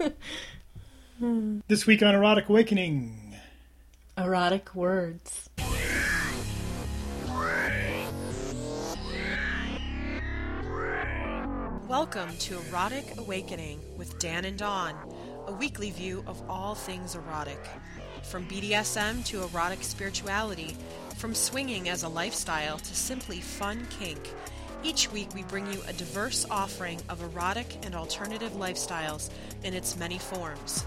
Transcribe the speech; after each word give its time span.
This 1.68 1.86
week 1.86 2.02
on 2.02 2.14
Erotic 2.14 2.48
Awakening. 2.48 3.36
Erotic 4.16 4.74
words. 4.74 5.50
Welcome 11.86 12.34
to 12.38 12.58
Erotic 12.68 13.18
Awakening 13.18 13.80
with 13.98 14.18
Dan 14.18 14.46
and 14.46 14.56
Dawn, 14.56 14.94
a 15.46 15.52
weekly 15.52 15.90
view 15.90 16.24
of 16.26 16.42
all 16.48 16.74
things 16.74 17.14
erotic. 17.14 17.60
From 18.22 18.46
BDSM 18.46 19.22
to 19.26 19.42
erotic 19.42 19.82
spirituality, 19.82 20.74
from 21.16 21.34
swinging 21.34 21.90
as 21.90 22.04
a 22.04 22.08
lifestyle 22.08 22.78
to 22.78 22.94
simply 22.94 23.40
fun 23.40 23.86
kink, 23.90 24.30
each 24.82 25.10
week 25.12 25.28
we 25.34 25.42
bring 25.44 25.70
you 25.72 25.80
a 25.86 25.92
diverse 25.92 26.46
offering 26.50 27.00
of 27.08 27.22
erotic 27.22 27.78
and 27.84 27.94
alternative 27.94 28.52
lifestyles 28.52 29.30
in 29.64 29.74
its 29.74 29.96
many 29.96 30.18
forms. 30.18 30.84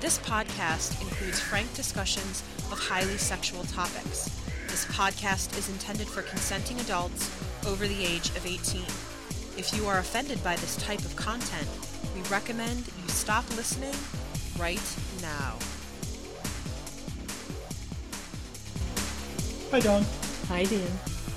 This 0.00 0.18
podcast 0.18 1.00
includes 1.00 1.40
frank 1.40 1.72
discussions 1.74 2.42
of 2.70 2.78
highly 2.78 3.16
sexual 3.16 3.64
topics. 3.64 4.30
This 4.68 4.84
podcast 4.86 5.56
is 5.58 5.68
intended 5.68 6.06
for 6.06 6.22
consenting 6.22 6.78
adults 6.80 7.30
over 7.66 7.86
the 7.86 8.04
age 8.04 8.28
of 8.30 8.46
18. 8.46 8.82
If 9.58 9.72
you 9.74 9.86
are 9.86 9.98
offended 9.98 10.42
by 10.44 10.56
this 10.56 10.76
type 10.76 11.00
of 11.00 11.16
content, 11.16 11.68
we 12.14 12.22
recommend 12.28 12.78
you 12.78 13.08
stop 13.08 13.48
listening 13.56 13.94
right 14.58 14.96
now. 15.22 15.56
Hi, 19.70 19.80
Dawn. 19.80 20.04
Hi, 20.48 20.64
Dan. 20.64 20.86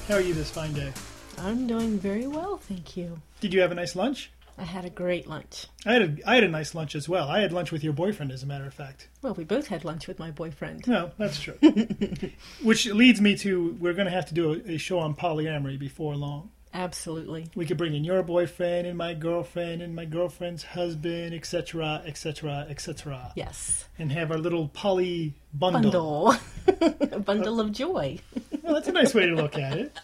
How 0.08 0.16
are 0.16 0.22
you 0.22 0.34
this 0.34 0.52
fine 0.52 0.74
day? 0.74 0.94
I'm 1.42 1.68
doing 1.68 1.98
very 2.00 2.28
well, 2.28 2.58
thank 2.58 2.98
you. 2.98 3.22
Did 3.40 3.54
you 3.54 3.62
have 3.62 3.72
a 3.72 3.76
nice 3.76 3.96
lunch? 3.96 4.32
I 4.58 4.64
had 4.64 4.84
a 4.84 4.90
great 4.90 5.26
lunch. 5.26 5.68
I 5.86 5.94
had 5.94 6.02
a, 6.02 6.30
I 6.30 6.36
had 6.36 6.44
a 6.44 6.50
nice 6.50 6.76
lunch 6.76 6.94
as 6.94 7.08
well. 7.08 7.30
I 7.30 7.40
had 7.40 7.54
lunch 7.54 7.72
with 7.72 7.82
your 7.82 7.94
boyfriend, 7.94 8.32
as 8.34 8.44
a 8.44 8.46
matter 8.46 8.66
of 8.66 8.74
fact. 8.74 9.08
Well, 9.22 9.34
we 9.34 9.46
both 9.46 9.68
had 9.68 9.86
lunch 9.86 10.06
with 10.08 10.20
my 10.20 10.32
boyfriend. 10.32 10.86
No, 10.86 11.12
that's 11.18 11.40
true. 11.40 11.58
Which 12.64 12.86
leads 12.88 13.22
me 13.22 13.38
to 13.38 13.78
we're 13.80 13.94
going 13.94 14.08
to 14.08 14.12
have 14.14 14.26
to 14.28 14.34
do 14.34 14.52
a, 14.54 14.74
a 14.74 14.78
show 14.78 15.00
on 15.00 15.16
polyamory 15.16 15.80
before 15.80 16.16
long. 16.16 16.50
Absolutely. 16.74 17.48
We 17.56 17.66
could 17.66 17.78
bring 17.78 17.96
in 17.96 18.04
your 18.04 18.22
boyfriend 18.22 18.86
and 18.86 18.98
my 18.98 19.14
girlfriend 19.14 19.82
and 19.82 19.96
my 19.96 20.06
girlfriend's 20.06 20.64
husband, 20.64 21.34
etc., 21.34 22.04
etc., 22.06 22.68
etc., 22.70 23.32
Yes. 23.36 23.86
and 23.98 24.12
have 24.12 24.30
our 24.30 24.38
little 24.38 24.68
poly 24.68 25.34
bundle. 25.54 26.36
Bundle. 26.68 26.98
a 27.12 27.20
bundle 27.20 27.60
of 27.60 27.72
joy. 27.72 28.20
Well, 28.62 28.74
that's 28.76 28.88
a 28.88 28.92
nice 28.92 29.16
way 29.16 29.26
to 29.26 29.34
look 29.36 29.58
at 29.58 29.78
it. 29.78 29.98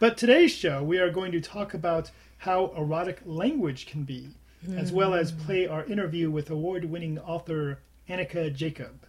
But 0.00 0.16
today's 0.16 0.50
show, 0.50 0.82
we 0.82 0.98
are 0.98 1.10
going 1.10 1.30
to 1.32 1.42
talk 1.42 1.74
about 1.74 2.10
how 2.38 2.72
erotic 2.74 3.20
language 3.26 3.84
can 3.84 4.04
be, 4.04 4.30
as 4.74 4.90
well 4.90 5.12
as 5.12 5.30
mm. 5.30 5.44
play 5.44 5.66
our 5.66 5.84
interview 5.84 6.30
with 6.30 6.48
award 6.48 6.86
winning 6.86 7.18
author 7.18 7.80
Annika 8.08 8.50
Jacob. 8.50 9.04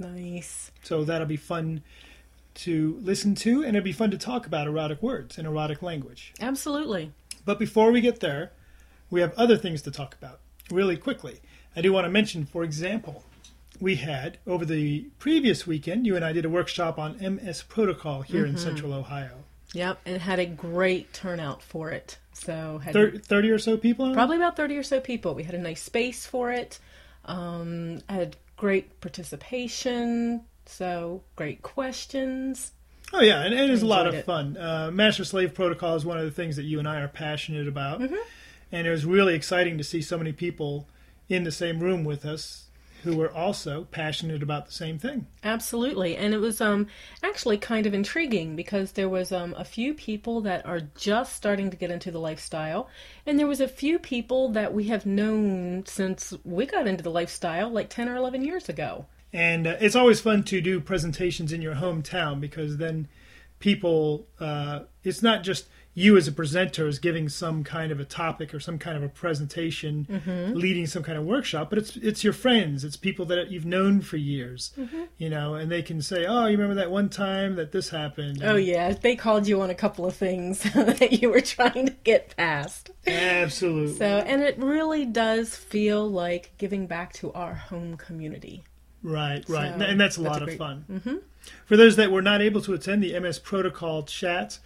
Nice. 0.00 0.72
So 0.82 1.04
that'll 1.04 1.28
be 1.28 1.36
fun 1.36 1.84
to 2.54 2.98
listen 3.00 3.36
to, 3.36 3.62
and 3.62 3.76
it'll 3.76 3.84
be 3.84 3.92
fun 3.92 4.10
to 4.10 4.18
talk 4.18 4.44
about 4.44 4.66
erotic 4.66 5.00
words 5.00 5.38
and 5.38 5.46
erotic 5.46 5.80
language. 5.80 6.34
Absolutely. 6.40 7.12
But 7.44 7.60
before 7.60 7.92
we 7.92 8.00
get 8.00 8.18
there, 8.18 8.50
we 9.10 9.20
have 9.20 9.32
other 9.34 9.56
things 9.56 9.80
to 9.82 9.92
talk 9.92 10.16
about 10.20 10.40
really 10.72 10.96
quickly. 10.96 11.38
I 11.76 11.82
do 11.82 11.92
want 11.92 12.06
to 12.06 12.10
mention, 12.10 12.46
for 12.46 12.64
example, 12.64 13.22
we 13.80 13.94
had 13.94 14.38
over 14.44 14.64
the 14.64 15.02
previous 15.20 15.68
weekend, 15.68 16.04
you 16.04 16.16
and 16.16 16.24
I 16.24 16.32
did 16.32 16.44
a 16.44 16.50
workshop 16.50 16.98
on 16.98 17.16
MS 17.20 17.62
Protocol 17.62 18.22
here 18.22 18.44
in 18.44 18.54
mm-hmm. 18.54 18.64
Central 18.64 18.92
Ohio. 18.92 19.44
Yep, 19.74 20.00
and 20.04 20.20
had 20.20 20.38
a 20.38 20.46
great 20.46 21.12
turnout 21.12 21.62
for 21.62 21.90
it. 21.90 22.18
So 22.32 22.78
had 22.78 22.92
Thir- 22.92 23.18
30 23.18 23.50
or 23.50 23.58
so 23.58 23.76
people? 23.76 24.12
probably 24.12 24.36
about 24.36 24.56
30 24.56 24.76
or 24.76 24.82
so 24.82 25.00
people. 25.00 25.34
We 25.34 25.44
had 25.44 25.54
a 25.54 25.58
nice 25.58 25.82
space 25.82 26.26
for 26.26 26.50
it. 26.52 26.78
Um, 27.24 28.00
had 28.08 28.36
great 28.56 29.00
participation. 29.00 30.42
So 30.66 31.22
great 31.36 31.62
questions. 31.62 32.72
Oh, 33.12 33.20
yeah, 33.20 33.42
and 33.42 33.52
it 33.52 33.68
is 33.70 33.82
a 33.82 33.86
lot 33.86 34.06
of 34.06 34.14
it. 34.14 34.24
fun. 34.24 34.56
Uh, 34.56 34.90
Master 34.92 35.24
Slave 35.24 35.54
Protocol 35.54 35.96
is 35.96 36.04
one 36.04 36.18
of 36.18 36.24
the 36.24 36.30
things 36.30 36.56
that 36.56 36.62
you 36.62 36.78
and 36.78 36.88
I 36.88 37.00
are 37.00 37.08
passionate 37.08 37.68
about. 37.68 38.00
Mm-hmm. 38.00 38.14
And 38.70 38.86
it 38.86 38.90
was 38.90 39.04
really 39.04 39.34
exciting 39.34 39.76
to 39.78 39.84
see 39.84 40.00
so 40.00 40.16
many 40.16 40.32
people 40.32 40.88
in 41.28 41.44
the 41.44 41.52
same 41.52 41.80
room 41.80 42.04
with 42.04 42.24
us 42.24 42.68
who 43.02 43.16
were 43.16 43.32
also 43.32 43.84
passionate 43.90 44.42
about 44.42 44.66
the 44.66 44.72
same 44.72 44.98
thing. 44.98 45.26
Absolutely, 45.42 46.16
and 46.16 46.34
it 46.34 46.38
was 46.38 46.60
um 46.60 46.86
actually 47.22 47.58
kind 47.58 47.86
of 47.86 47.94
intriguing 47.94 48.56
because 48.56 48.92
there 48.92 49.08
was 49.08 49.32
um 49.32 49.54
a 49.58 49.64
few 49.64 49.94
people 49.94 50.40
that 50.42 50.64
are 50.66 50.80
just 50.96 51.34
starting 51.34 51.70
to 51.70 51.76
get 51.76 51.90
into 51.90 52.10
the 52.10 52.20
lifestyle, 52.20 52.88
and 53.26 53.38
there 53.38 53.46
was 53.46 53.60
a 53.60 53.68
few 53.68 53.98
people 53.98 54.48
that 54.50 54.72
we 54.72 54.84
have 54.84 55.06
known 55.06 55.84
since 55.86 56.34
we 56.44 56.66
got 56.66 56.86
into 56.86 57.02
the 57.02 57.10
lifestyle 57.10 57.70
like 57.70 57.88
ten 57.90 58.08
or 58.08 58.16
eleven 58.16 58.44
years 58.44 58.68
ago. 58.68 59.06
And 59.32 59.66
uh, 59.66 59.76
it's 59.80 59.96
always 59.96 60.20
fun 60.20 60.42
to 60.44 60.60
do 60.60 60.80
presentations 60.80 61.52
in 61.52 61.62
your 61.62 61.76
hometown 61.76 62.40
because 62.40 62.76
then 62.76 63.08
people, 63.60 64.26
uh, 64.38 64.80
it's 65.04 65.22
not 65.22 65.42
just 65.42 65.68
you 65.94 66.16
as 66.16 66.26
a 66.26 66.32
presenter 66.32 66.88
is 66.88 66.98
giving 66.98 67.28
some 67.28 67.62
kind 67.64 67.92
of 67.92 68.00
a 68.00 68.04
topic 68.06 68.54
or 68.54 68.60
some 68.60 68.78
kind 68.78 68.96
of 68.96 69.02
a 69.02 69.08
presentation, 69.08 70.06
Mm-hmm. 70.10 70.54
leading 70.58 70.86
some 70.86 71.02
kind 71.02 71.18
of 71.18 71.24
workshop, 71.24 71.68
but 71.68 71.78
it's 71.78 71.96
it's 71.96 72.24
your 72.24 72.32
friends, 72.32 72.82
it's 72.84 72.96
people 72.96 73.26
that 73.26 73.50
you've 73.50 73.66
known 73.66 74.00
for 74.00 74.16
years, 74.16 74.72
Mm-hmm. 74.78 75.02
you 75.18 75.28
know, 75.28 75.54
and 75.54 75.70
they 75.70 75.82
can 75.82 76.00
say, 76.00 76.24
"Oh, 76.26 76.46
you 76.46 76.52
remember 76.56 76.76
that 76.76 76.90
one 76.90 77.08
time 77.10 77.56
that 77.56 77.72
this 77.72 77.90
happened?" 77.90 78.40
Oh 78.42 78.56
yeah, 78.56 78.92
they 78.92 79.16
called 79.16 79.46
you 79.46 79.60
on 79.60 79.68
a 79.70 79.74
couple 79.74 80.06
of 80.06 80.14
things 80.16 80.62
that 80.74 81.20
you 81.20 81.30
were 81.30 81.40
trying 81.42 81.86
to 81.86 81.92
get 82.04 82.34
past. 82.36 82.90
absolutely. 83.06 83.96
So, 83.96 84.06
and 84.06 84.42
it 84.42 84.58
really 84.58 85.04
does 85.04 85.54
feel 85.56 86.08
like 86.10 86.52
giving 86.58 86.86
back 86.86 87.12
to 87.14 87.32
our 87.32 87.54
home 87.54 87.96
community. 87.96 88.64
Right, 89.02 89.44
right, 89.48 89.76
So, 89.78 89.84
and 89.84 90.00
that's 90.00 90.16
a 90.16 90.22
that's 90.22 90.32
lot 90.40 90.48
a 90.48 90.52
of 90.52 90.56
fun. 90.58 90.84
Mm-hmm. 90.90 91.16
For 91.66 91.76
those 91.76 91.96
that 91.96 92.12
were 92.12 92.22
not 92.22 92.40
able 92.40 92.60
to 92.62 92.72
attend 92.72 93.02
the 93.02 93.18
MS 93.18 93.40
Protocol 93.40 94.04
chat, 94.04 94.60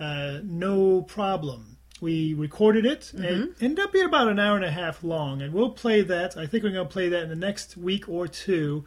uh, 0.00 0.38
no 0.44 1.02
problem. 1.02 1.76
We 2.00 2.32
recorded 2.34 2.86
it. 2.86 3.12
and 3.12 3.24
It 3.24 3.62
ended 3.62 3.84
up 3.84 3.92
being 3.92 4.04
about 4.04 4.28
an 4.28 4.38
hour 4.38 4.54
and 4.56 4.64
a 4.64 4.70
half 4.70 5.02
long, 5.02 5.42
and 5.42 5.52
we'll 5.52 5.70
play 5.70 6.02
that. 6.02 6.36
I 6.36 6.46
think 6.46 6.62
we're 6.62 6.70
going 6.70 6.86
to 6.86 6.92
play 6.92 7.08
that 7.08 7.24
in 7.24 7.28
the 7.28 7.34
next 7.36 7.76
week 7.76 8.08
or 8.08 8.28
two. 8.28 8.84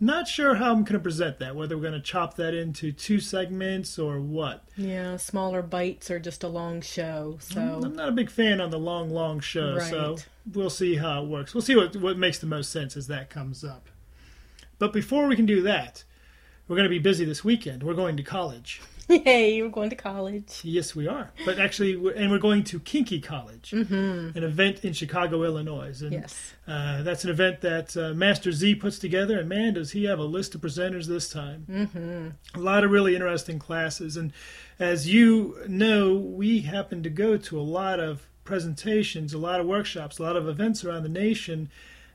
Not 0.00 0.26
sure 0.26 0.56
how 0.56 0.70
I'm 0.72 0.82
going 0.84 0.94
to 0.94 0.98
present 1.00 1.38
that. 1.38 1.54
Whether 1.54 1.76
we're 1.76 1.82
going 1.82 1.92
to 1.94 2.00
chop 2.00 2.34
that 2.36 2.54
into 2.54 2.90
two 2.92 3.20
segments 3.20 3.98
or 3.98 4.20
what. 4.20 4.64
Yeah, 4.76 5.16
smaller 5.16 5.62
bites 5.62 6.10
or 6.10 6.18
just 6.18 6.42
a 6.42 6.48
long 6.48 6.80
show. 6.80 7.36
So 7.40 7.60
I'm 7.84 7.94
not 7.94 8.08
a 8.08 8.12
big 8.12 8.30
fan 8.30 8.60
on 8.60 8.70
the 8.70 8.78
long, 8.80 9.10
long 9.10 9.38
show, 9.40 9.74
so 9.90 10.16
we'll 10.52 10.70
see 10.70 10.96
how 10.96 11.22
it 11.22 11.28
works. 11.28 11.54
We'll 11.54 11.62
see 11.62 11.76
what 11.76 11.94
what 11.96 12.16
makes 12.18 12.38
the 12.38 12.46
most 12.48 12.70
sense 12.72 12.96
as 12.96 13.06
that 13.08 13.28
comes 13.30 13.62
up. 13.64 13.88
But 14.78 14.92
before 14.92 15.26
we 15.28 15.36
can 15.36 15.46
do 15.46 15.62
that, 15.62 16.02
we're 16.66 16.76
going 16.76 16.84
to 16.84 16.90
be 16.90 16.98
busy 16.98 17.24
this 17.24 17.44
weekend. 17.44 17.82
We're 17.84 17.94
going 17.94 18.16
to 18.16 18.22
college. 18.24 18.80
Yay, 19.08 19.54
you're 19.54 19.68
going 19.68 19.90
to 19.90 19.96
college. 19.96 20.60
Yes, 20.62 20.94
we 20.94 21.06
are. 21.08 21.30
But 21.44 21.58
actually, 21.58 21.96
we're, 21.96 22.12
and 22.14 22.30
we're 22.30 22.38
going 22.38 22.64
to 22.64 22.80
Kinky 22.80 23.20
College, 23.20 23.72
an 23.72 24.32
event 24.36 24.84
in 24.84 24.92
Chicago, 24.92 25.42
Illinois. 25.42 26.00
And 26.02 26.12
Yes. 26.12 26.54
uh, 26.66 27.02
that's 27.02 27.24
an 27.24 27.30
event 27.30 27.60
that 27.62 27.96
uh, 27.96 28.14
Master 28.14 28.52
Z 28.52 28.76
puts 28.76 28.98
together. 28.98 29.38
And 29.40 29.48
man, 29.48 29.74
does 29.74 29.92
he 29.92 30.04
have 30.04 30.18
a 30.18 30.24
list 30.24 30.54
of 30.54 30.60
presenters 30.60 31.06
this 31.06 31.28
time! 31.28 31.66
Mm-hmm. 31.70 32.58
A 32.58 32.62
lot 32.62 32.84
of 32.84 32.90
really 32.90 33.14
interesting 33.14 33.58
classes. 33.58 34.16
And 34.16 34.32
as 34.78 35.08
you 35.12 35.56
know, 35.68 36.14
we 36.14 36.60
happen 36.60 37.02
to 37.02 37.10
go 37.10 37.36
to 37.36 37.58
a 37.58 37.62
lot 37.62 37.98
of 38.00 38.26
presentations, 38.44 39.32
a 39.32 39.38
lot 39.38 39.60
of 39.60 39.66
workshops, 39.66 40.18
a 40.18 40.22
lot 40.22 40.36
of 40.36 40.48
events 40.48 40.84
around 40.84 41.02
the 41.02 41.08
nation. 41.08 41.70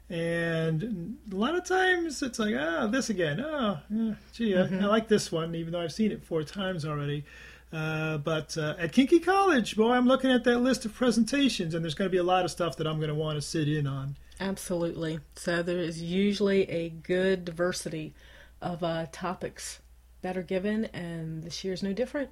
And 0.09 1.17
a 1.31 1.35
lot 1.35 1.55
of 1.55 1.65
times 1.65 2.21
it's 2.21 2.39
like, 2.39 2.55
oh, 2.57 2.87
this 2.87 3.09
again. 3.09 3.41
Oh, 3.41 3.79
yeah, 3.89 4.13
gee, 4.33 4.55
I- 4.57 4.61
I 4.63 4.85
like 4.85 5.07
this 5.07 5.31
one, 5.31 5.53
even 5.55 5.73
though 5.73 5.81
I've 5.81 5.91
seen 5.93 6.11
it 6.11 6.23
four 6.23 6.43
times 6.43 6.85
already. 6.85 7.25
Uh, 7.73 8.17
but 8.17 8.57
uh, 8.57 8.75
at 8.79 8.93
Kinky 8.93 9.19
College, 9.19 9.75
boy, 9.75 9.91
I'm 9.91 10.07
looking 10.07 10.31
at 10.31 10.45
that 10.45 10.59
list 10.59 10.85
of 10.85 10.93
presentations, 10.93 11.73
and 11.73 11.83
there's 11.83 11.95
going 11.95 12.09
to 12.09 12.11
be 12.11 12.17
a 12.17 12.23
lot 12.23 12.45
of 12.45 12.51
stuff 12.51 12.77
that 12.77 12.87
I'm 12.87 12.97
going 12.97 13.09
to 13.09 13.15
want 13.15 13.35
to 13.37 13.41
sit 13.41 13.67
in 13.67 13.85
on. 13.85 14.15
Absolutely. 14.39 15.19
So 15.35 15.61
there 15.61 15.79
is 15.79 16.01
usually 16.01 16.69
a 16.69 16.89
good 16.89 17.43
diversity 17.43 18.13
of 18.61 18.83
uh, 18.83 19.07
topics 19.11 19.81
that 20.21 20.37
are 20.37 20.43
given, 20.43 20.85
and 20.93 21.43
this 21.43 21.65
year's 21.65 21.83
no 21.83 21.91
different. 21.91 22.29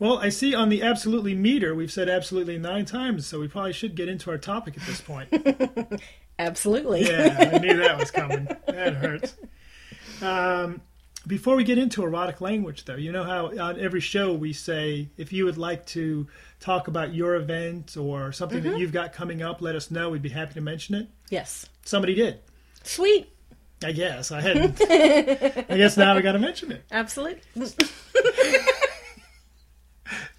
Well, 0.00 0.18
I 0.18 0.28
see 0.30 0.54
on 0.54 0.68
the 0.68 0.82
absolutely 0.82 1.34
meter, 1.34 1.74
we've 1.74 1.92
said 1.92 2.08
absolutely 2.08 2.58
nine 2.58 2.84
times, 2.84 3.26
so 3.26 3.38
we 3.38 3.46
probably 3.46 3.72
should 3.72 3.94
get 3.94 4.08
into 4.08 4.30
our 4.30 4.38
topic 4.38 4.76
at 4.76 4.86
this 4.86 5.00
point. 5.00 5.28
Absolutely. 6.38 7.06
yeah, 7.06 7.50
I 7.54 7.58
knew 7.58 7.76
that 7.78 7.98
was 7.98 8.10
coming. 8.10 8.46
That 8.66 8.94
hurts. 8.94 9.34
Um, 10.22 10.80
before 11.26 11.56
we 11.56 11.64
get 11.64 11.78
into 11.78 12.02
erotic 12.04 12.40
language, 12.40 12.84
though, 12.84 12.96
you 12.96 13.12
know 13.12 13.24
how 13.24 13.46
on 13.58 13.78
every 13.80 14.00
show 14.00 14.32
we 14.32 14.52
say 14.52 15.08
if 15.16 15.32
you 15.32 15.44
would 15.44 15.58
like 15.58 15.84
to 15.86 16.26
talk 16.60 16.88
about 16.88 17.12
your 17.14 17.34
event 17.34 17.96
or 17.96 18.32
something 18.32 18.62
that 18.62 18.78
you've 18.78 18.92
got 18.92 19.12
coming 19.12 19.42
up, 19.42 19.60
let 19.60 19.74
us 19.76 19.90
know. 19.90 20.10
We'd 20.10 20.22
be 20.22 20.28
happy 20.28 20.54
to 20.54 20.60
mention 20.60 20.94
it. 20.94 21.08
Yes. 21.28 21.68
Somebody 21.84 22.14
did. 22.14 22.40
Sweet. 22.82 23.28
I 23.84 23.92
guess 23.92 24.32
I 24.32 24.40
hadn't. 24.40 24.80
I 25.70 25.76
guess 25.76 25.96
now 25.96 26.16
we 26.16 26.22
got 26.22 26.32
to 26.32 26.38
mention 26.38 26.72
it. 26.72 26.84
Absolutely. 26.90 27.42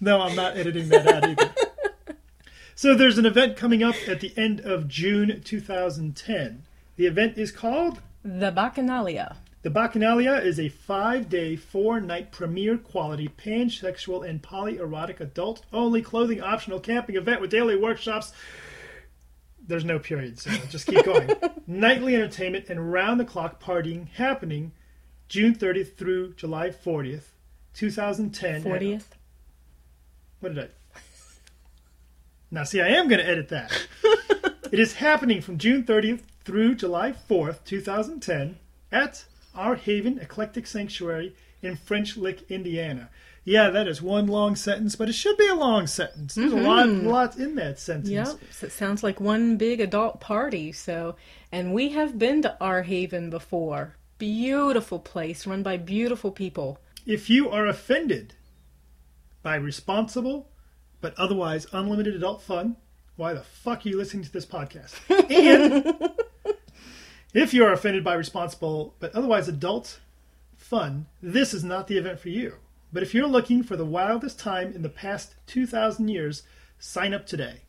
No, 0.00 0.20
I'm 0.20 0.34
not 0.34 0.56
editing 0.56 0.88
that 0.88 1.06
out 1.06 1.28
either. 1.28 1.54
So 2.80 2.94
there's 2.94 3.18
an 3.18 3.26
event 3.26 3.58
coming 3.58 3.82
up 3.82 3.94
at 4.08 4.20
the 4.20 4.32
end 4.38 4.60
of 4.60 4.88
June 4.88 5.42
2010. 5.44 6.62
The 6.96 7.04
event 7.04 7.36
is 7.36 7.52
called 7.52 8.00
The 8.22 8.50
Bacchanalia. 8.50 9.36
The 9.60 9.68
Bacchanalia 9.68 10.42
is 10.42 10.58
a 10.58 10.70
five-day, 10.70 11.56
four-night 11.56 12.32
premier 12.32 12.78
quality 12.78 13.28
pansexual 13.28 14.26
and 14.26 14.40
polyerotic 14.40 15.20
adult-only 15.20 16.00
clothing 16.00 16.40
optional 16.40 16.80
camping 16.80 17.16
event 17.16 17.42
with 17.42 17.50
daily 17.50 17.76
workshops. 17.76 18.32
There's 19.62 19.84
no 19.84 19.98
period, 19.98 20.38
so 20.38 20.50
just 20.70 20.86
keep 20.86 21.04
going. 21.04 21.30
Nightly 21.66 22.14
entertainment 22.14 22.70
and 22.70 22.90
round-the-clock 22.90 23.62
partying 23.62 24.08
happening 24.08 24.72
June 25.28 25.54
30th 25.54 25.96
through 25.96 26.32
July 26.32 26.70
40th, 26.70 27.24
2010. 27.74 28.64
40th. 28.64 29.04
What 30.40 30.54
did 30.54 30.64
I? 30.64 30.68
Now, 32.50 32.64
see, 32.64 32.80
I 32.80 32.88
am 32.88 33.08
going 33.08 33.20
to 33.20 33.28
edit 33.28 33.48
that. 33.50 33.86
it 34.72 34.80
is 34.80 34.94
happening 34.94 35.40
from 35.40 35.58
June 35.58 35.84
30th 35.84 36.22
through 36.44 36.74
July 36.74 37.14
4th, 37.28 37.64
2010, 37.64 38.58
at 38.90 39.24
Our 39.54 39.76
Haven 39.76 40.18
Eclectic 40.18 40.66
Sanctuary 40.66 41.34
in 41.62 41.76
French 41.76 42.16
Lick, 42.16 42.50
Indiana. 42.50 43.08
Yeah, 43.44 43.70
that 43.70 43.86
is 43.86 44.02
one 44.02 44.26
long 44.26 44.56
sentence, 44.56 44.96
but 44.96 45.08
it 45.08 45.14
should 45.14 45.36
be 45.36 45.46
a 45.46 45.54
long 45.54 45.86
sentence. 45.86 46.34
There's 46.34 46.52
a 46.52 46.56
mm-hmm. 46.56 46.66
lot, 46.66 46.88
lot 46.88 47.36
in 47.36 47.54
that 47.54 47.78
sentence. 47.78 48.10
Yep. 48.10 48.26
So 48.50 48.66
it 48.66 48.72
sounds 48.72 49.02
like 49.02 49.20
one 49.20 49.56
big 49.56 49.80
adult 49.80 50.20
party. 50.20 50.72
So, 50.72 51.16
and 51.52 51.72
we 51.72 51.90
have 51.90 52.18
been 52.18 52.42
to 52.42 52.56
Our 52.60 52.82
Haven 52.82 53.30
before. 53.30 53.94
Beautiful 54.18 54.98
place 54.98 55.46
run 55.46 55.62
by 55.62 55.78
beautiful 55.78 56.32
people. 56.32 56.78
If 57.06 57.30
you 57.30 57.48
are 57.48 57.66
offended 57.66 58.34
by 59.42 59.54
responsible 59.54 60.50
but 61.00 61.18
otherwise 61.18 61.66
unlimited 61.72 62.14
adult 62.14 62.42
fun, 62.42 62.76
why 63.16 63.34
the 63.34 63.42
fuck 63.42 63.84
are 63.84 63.88
you 63.88 63.96
listening 63.96 64.24
to 64.24 64.32
this 64.32 64.46
podcast? 64.46 64.94
And 67.32 67.42
if 67.42 67.54
you 67.54 67.64
are 67.64 67.72
offended 67.72 68.02
by 68.02 68.14
responsible 68.14 68.94
but 68.98 69.14
otherwise 69.14 69.46
adult 69.46 70.00
fun, 70.56 71.06
this 71.22 71.54
is 71.54 71.62
not 71.62 71.86
the 71.86 71.96
event 71.96 72.18
for 72.18 72.28
you. 72.28 72.54
But 72.92 73.02
if 73.04 73.14
you're 73.14 73.28
looking 73.28 73.62
for 73.62 73.76
the 73.76 73.84
wildest 73.84 74.38
time 74.38 74.72
in 74.72 74.82
the 74.82 74.88
past 74.88 75.36
2,000 75.46 76.08
years, 76.08 76.42
sign 76.78 77.14
up 77.14 77.26
today. 77.26 77.60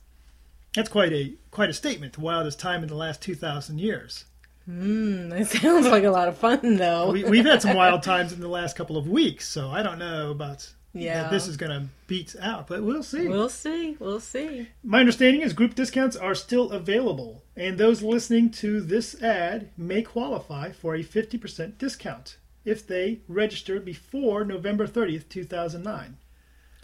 That's 0.76 0.90
quite 0.90 1.14
a 1.14 1.34
quite 1.52 1.70
a 1.70 1.74
statement. 1.74 2.14
The 2.14 2.22
wildest 2.22 2.60
time 2.60 2.82
in 2.82 2.90
the 2.90 2.96
last 2.96 3.22
2,000 3.22 3.80
years. 3.80 4.26
Hmm, 4.66 5.30
that 5.30 5.48
sounds 5.48 5.88
like 5.88 6.06
a 6.06 6.12
lot 6.12 6.28
of 6.28 6.38
fun, 6.38 6.78
though. 6.78 7.12
We, 7.12 7.24
we've 7.24 7.46
had 7.46 7.62
some 7.62 7.76
wild 7.76 8.04
times 8.04 8.32
in 8.32 8.40
the 8.40 8.48
last 8.48 8.76
couple 8.76 8.96
of 8.98 9.08
weeks, 9.08 9.48
so 9.48 9.70
I 9.70 9.84
don't 9.84 10.00
know 10.00 10.32
about 10.32 10.72
Yeah. 10.94 11.24
that 11.24 11.32
this 11.32 11.48
is 11.48 11.56
going 11.58 11.72
to 11.72 11.88
beat 12.08 12.36
out, 12.42 12.68
but 12.68 12.84
we'll 12.84 13.04
see. 13.04 13.28
We'll 13.28 13.50
see. 13.50 13.96
We'll 14.00 14.20
see. 14.20 14.68
My 14.84 15.00
understanding 15.00 15.42
is 15.42 15.54
group 15.54 15.74
discounts 15.76 16.16
are 16.18 16.36
still 16.36 16.72
available, 16.72 17.44
and 17.56 17.78
those 17.78 18.02
listening 18.04 18.50
to 18.52 18.82
this 18.82 19.22
ad 19.22 19.70
may 19.78 20.02
qualify 20.02 20.72
for 20.72 20.96
a 20.96 21.04
50% 21.04 21.78
discount 21.78 22.38
if 22.66 22.86
they 22.86 23.22
register 23.28 23.80
before 23.80 24.44
November 24.46 24.86
30th, 24.86 25.28
2009, 25.30 26.18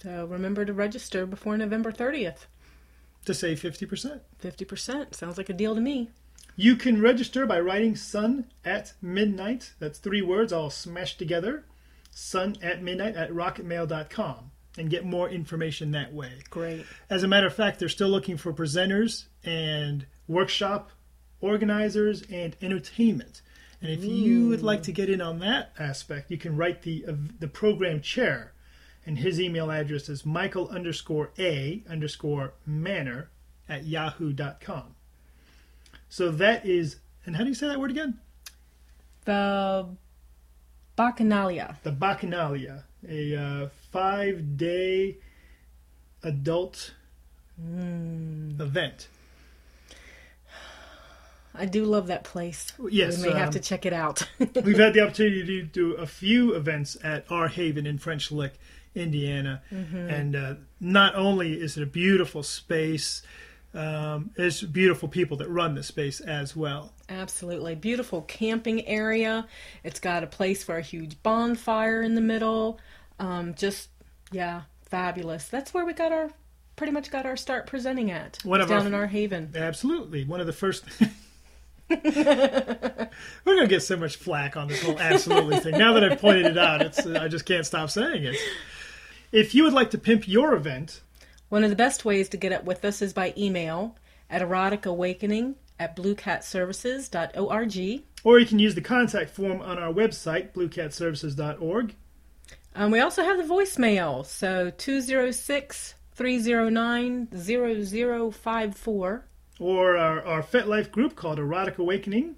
So 0.01 0.25
remember 0.25 0.65
to 0.65 0.73
register 0.73 1.25
before 1.25 1.57
November 1.57 1.91
30th. 1.91 2.47
to 3.25 3.33
save 3.33 3.59
50%. 3.61 4.21
50%. 4.41 5.13
Sounds 5.15 5.37
like 5.37 5.49
a 5.49 5.53
deal 5.53 5.75
to 5.75 5.81
me. 5.81 6.09
You 6.55 6.75
can 6.75 7.01
register 7.01 7.45
by 7.45 7.59
writing 7.59 7.95
Sun 7.95 8.45
at 8.65 8.93
Midnight. 9.01 9.73
That's 9.79 9.99
three 9.99 10.21
words 10.23 10.51
all 10.51 10.69
smashed 10.71 11.19
together. 11.19 11.65
Sun 12.17 12.55
at 12.63 12.81
Midnight 12.81 13.15
at 13.15 13.29
rocketmail.com 13.29 14.49
and 14.79 14.89
get 14.89 15.05
more 15.05 15.29
information 15.29 15.91
that 15.91 16.11
way. 16.11 16.31
Great. 16.49 16.83
As 17.11 17.21
a 17.21 17.27
matter 17.27 17.45
of 17.45 17.53
fact, 17.53 17.77
they're 17.77 17.89
still 17.89 18.09
looking 18.09 18.37
for 18.37 18.51
presenters 18.51 19.25
and 19.43 20.07
workshop 20.27 20.89
organizers 21.41 22.23
and 22.23 22.57
entertainment. 22.59 23.43
And 23.83 23.91
if 23.91 24.03
you 24.03 24.47
would 24.47 24.63
like 24.63 24.81
to 24.83 24.91
get 24.91 25.11
in 25.11 25.21
on 25.21 25.37
that 25.39 25.73
aspect, 25.77 26.31
you 26.31 26.39
can 26.39 26.57
write 26.57 26.81
the 26.81 27.05
uh, 27.07 27.13
the 27.37 27.47
program 27.47 28.01
chair, 28.01 28.53
and 29.05 29.19
his 29.19 29.39
email 29.39 29.69
address 29.69 30.09
is 30.09 30.25
michael 30.25 30.67
underscore 30.69 31.29
a 31.37 31.83
underscore 31.87 32.55
manner 32.65 33.29
at 33.69 33.85
yahoo.com. 33.85 34.95
So 36.09 36.31
that 36.31 36.65
is, 36.65 36.97
and 37.27 37.35
how 37.35 37.43
do 37.43 37.49
you 37.49 37.55
say 37.55 37.67
that 37.67 37.79
word 37.79 37.91
again? 37.91 38.19
The 39.25 39.89
Bacchanalia. 40.97 41.75
The 41.83 41.91
Bacchanalia, 41.91 42.83
a 43.07 43.35
uh, 43.35 43.69
five 43.91 44.57
day 44.57 45.17
adult 46.23 46.93
event. 47.59 49.07
I 51.53 51.65
do 51.65 51.85
love 51.85 52.07
that 52.07 52.23
place. 52.23 52.71
Yes, 52.89 53.17
We 53.17 53.29
may 53.29 53.35
have 53.37 53.47
um, 53.47 53.53
to 53.53 53.59
check 53.59 53.85
it 53.85 53.93
out. 53.93 54.29
We've 54.39 54.77
had 54.77 54.93
the 54.93 55.01
opportunity 55.01 55.61
to 55.61 55.63
do 55.63 55.93
a 55.93 56.05
few 56.05 56.53
events 56.53 56.97
at 57.03 57.25
Our 57.31 57.47
Haven 57.47 57.87
in 57.87 57.97
French 57.97 58.31
Lick, 58.31 58.53
Indiana, 58.93 59.63
and 59.71 60.35
uh, 60.35 60.53
not 60.79 61.15
only 61.15 61.53
is 61.53 61.75
it 61.77 61.83
a 61.83 61.87
beautiful 61.87 62.43
space, 62.43 63.23
um, 63.73 64.31
it's 64.37 64.61
beautiful 64.61 65.07
people 65.07 65.37
that 65.37 65.49
run 65.49 65.75
the 65.75 65.83
space 65.83 66.19
as 66.19 66.55
well. 66.55 66.93
Absolutely. 67.09 67.75
Beautiful 67.75 68.21
camping 68.23 68.85
area. 68.87 69.47
It's 69.83 69.99
got 69.99 70.23
a 70.23 70.27
place 70.27 70.63
for 70.63 70.77
a 70.77 70.81
huge 70.81 71.21
bonfire 71.23 72.01
in 72.01 72.15
the 72.15 72.21
middle. 72.21 72.79
Um, 73.19 73.53
just, 73.55 73.89
yeah, 74.31 74.63
fabulous. 74.83 75.47
That's 75.47 75.73
where 75.73 75.85
we 75.85 75.93
got 75.93 76.11
our, 76.11 76.29
pretty 76.75 76.91
much 76.93 77.11
got 77.11 77.25
our 77.25 77.37
start 77.37 77.67
presenting 77.67 78.11
at. 78.11 78.39
One 78.43 78.61
of 78.61 78.71
our- 78.71 78.77
down 78.77 78.87
in 78.87 78.93
our 78.93 79.07
haven. 79.07 79.51
Absolutely, 79.55 80.23
one 80.25 80.39
of 80.39 80.47
the 80.47 80.53
first. 80.53 80.85
We're 81.89 83.09
gonna 83.45 83.67
get 83.67 83.81
so 83.81 83.95
much 83.95 84.17
flack 84.17 84.57
on 84.57 84.67
this 84.67 84.83
whole 84.83 84.99
absolutely 84.99 85.59
thing. 85.59 85.77
Now 85.77 85.93
that 85.93 86.03
I've 86.03 86.19
pointed 86.19 86.45
it 86.45 86.57
out, 86.57 86.81
it's 86.81 87.05
I 87.05 87.29
just 87.29 87.45
can't 87.45 87.65
stop 87.65 87.89
saying 87.89 88.25
it. 88.25 88.35
If 89.31 89.55
you 89.55 89.63
would 89.63 89.71
like 89.71 89.91
to 89.91 89.97
pimp 89.97 90.27
your 90.27 90.53
event, 90.53 91.01
One 91.49 91.63
of 91.63 91.69
the 91.69 91.75
best 91.75 92.03
ways 92.03 92.27
to 92.29 92.37
get 92.37 92.51
up 92.51 92.65
with 92.65 92.83
us 92.83 93.01
is 93.01 93.13
by 93.13 93.33
email 93.37 93.95
at 94.29 94.41
eroticawakening 94.41 95.55
at 95.79 95.95
bluecatservices.org. 95.95 98.03
or 98.23 98.39
you 98.39 98.45
can 98.45 98.59
use 98.59 98.75
the 98.75 98.81
contact 98.81 99.29
form 99.29 99.61
on 99.61 99.77
our 99.77 99.93
website, 99.93 100.51
bluecatservices.org. 100.53 101.95
Um, 102.75 102.91
we 102.91 102.99
also 102.99 103.23
have 103.23 103.37
the 103.37 103.43
voicemail, 103.43 104.25
so 104.25 104.69
206 104.71 105.93
309 106.13 107.27
0054, 107.33 109.25
or 109.59 109.97
our, 109.97 110.25
our 110.25 110.43
FetLife 110.43 110.91
group 110.91 111.15
called 111.15 111.39
Erotic 111.39 111.77
Awakening. 111.77 112.35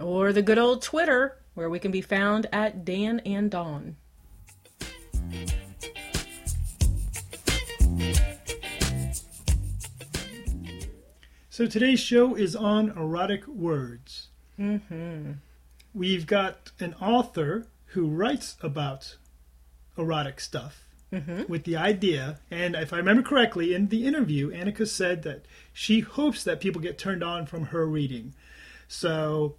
or 0.00 0.32
the 0.32 0.42
good 0.42 0.58
old 0.58 0.82
Twitter, 0.82 1.38
where 1.54 1.70
we 1.70 1.78
can 1.78 1.92
be 1.92 2.00
found 2.00 2.46
at 2.52 2.84
Dan 2.84 3.20
and 3.20 3.50
Dawn. 3.50 3.96
So 11.58 11.66
today's 11.66 11.98
show 11.98 12.36
is 12.36 12.54
on 12.54 12.90
erotic 12.90 13.44
words. 13.48 14.28
Mm-hmm. 14.60 15.32
We've 15.92 16.24
got 16.24 16.70
an 16.78 16.94
author 17.00 17.66
who 17.86 18.06
writes 18.06 18.56
about 18.62 19.16
erotic 19.96 20.38
stuff 20.38 20.84
with 21.48 21.64
the 21.64 21.76
idea, 21.76 22.38
and 22.48 22.76
if 22.76 22.92
I 22.92 22.98
remember 22.98 23.22
correctly, 23.22 23.74
in 23.74 23.88
the 23.88 24.06
interview, 24.06 24.52
Annika 24.52 24.86
said 24.86 25.24
that 25.24 25.46
she 25.72 25.98
hopes 25.98 26.44
that 26.44 26.60
people 26.60 26.80
get 26.80 26.96
turned 26.96 27.24
on 27.24 27.44
from 27.44 27.64
her 27.64 27.88
reading. 27.88 28.34
So 28.86 29.56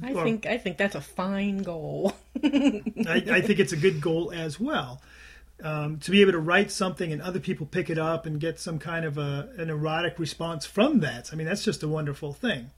I 0.00 0.12
Well- 0.12 0.22
think 0.22 0.46
I 0.46 0.56
think 0.56 0.76
that's 0.76 0.94
a 0.94 1.00
fine 1.00 1.64
goal. 1.64 2.14
I, 2.44 3.24
I 3.28 3.40
think 3.40 3.58
it's 3.58 3.72
a 3.72 3.76
good 3.76 4.00
goal 4.00 4.30
as 4.30 4.60
well. 4.60 5.02
Um, 5.62 5.98
to 5.98 6.10
be 6.10 6.20
able 6.20 6.32
to 6.32 6.40
write 6.40 6.72
something 6.72 7.12
and 7.12 7.22
other 7.22 7.38
people 7.38 7.64
pick 7.64 7.88
it 7.88 7.96
up 7.96 8.26
and 8.26 8.40
get 8.40 8.58
some 8.58 8.78
kind 8.80 9.04
of 9.04 9.16
a, 9.18 9.48
an 9.56 9.70
erotic 9.70 10.18
response 10.18 10.66
from 10.66 10.98
that. 11.00 11.30
I 11.32 11.36
mean, 11.36 11.46
that's 11.46 11.62
just 11.64 11.82
a 11.84 11.88
wonderful 11.88 12.32
thing. 12.32 12.70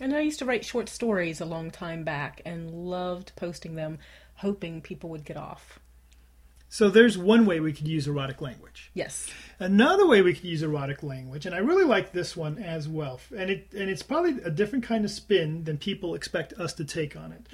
And 0.00 0.14
I 0.14 0.20
used 0.20 0.38
to 0.40 0.44
write 0.44 0.64
short 0.66 0.88
stories 0.90 1.40
a 1.40 1.46
long 1.46 1.70
time 1.70 2.04
back 2.04 2.42
and 2.44 2.70
loved 2.70 3.32
posting 3.36 3.74
them, 3.74 3.98
hoping 4.34 4.82
people 4.82 5.08
would 5.10 5.24
get 5.24 5.38
off. 5.38 5.80
So 6.74 6.90
there's 6.90 7.16
one 7.16 7.46
way 7.46 7.60
we 7.60 7.72
could 7.72 7.86
use 7.86 8.08
erotic 8.08 8.40
language. 8.40 8.90
Yes. 8.94 9.30
Another 9.60 10.08
way 10.08 10.22
we 10.22 10.34
could 10.34 10.42
use 10.42 10.60
erotic 10.60 11.04
language, 11.04 11.46
and 11.46 11.54
I 11.54 11.58
really 11.58 11.84
like 11.84 12.10
this 12.10 12.36
one 12.36 12.58
as 12.58 12.88
well, 12.88 13.20
and 13.30 13.48
it 13.48 13.68
and 13.72 13.88
it's 13.88 14.02
probably 14.02 14.42
a 14.42 14.50
different 14.50 14.84
kind 14.84 15.04
of 15.04 15.12
spin 15.12 15.62
than 15.62 15.78
people 15.78 16.16
expect 16.16 16.52
us 16.54 16.72
to 16.72 16.84
take 16.84 17.14
on 17.14 17.30
it. 17.30 17.46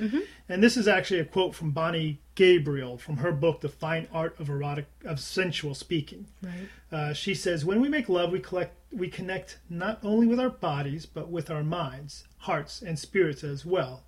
And 0.48 0.62
this 0.62 0.78
is 0.78 0.88
actually 0.88 1.20
a 1.20 1.26
quote 1.26 1.54
from 1.54 1.72
Bonnie 1.72 2.22
Gabriel 2.34 2.96
from 2.96 3.18
her 3.18 3.30
book, 3.30 3.60
The 3.60 3.68
Fine 3.68 4.08
Art 4.10 4.40
of 4.40 4.48
Erotic 4.48 4.86
of 5.04 5.20
Sensual 5.20 5.74
Speaking. 5.74 6.24
Right. 6.42 6.68
Uh, 6.90 7.12
she 7.12 7.34
says, 7.34 7.62
"When 7.62 7.82
we 7.82 7.90
make 7.90 8.08
love, 8.08 8.32
we 8.32 8.40
collect, 8.40 8.74
we 8.90 9.08
connect 9.08 9.58
not 9.68 9.98
only 10.02 10.28
with 10.28 10.40
our 10.40 10.48
bodies 10.48 11.04
but 11.04 11.28
with 11.28 11.50
our 11.50 11.62
minds, 11.62 12.24
hearts, 12.38 12.80
and 12.80 12.98
spirits 12.98 13.44
as 13.44 13.66
well. 13.66 14.02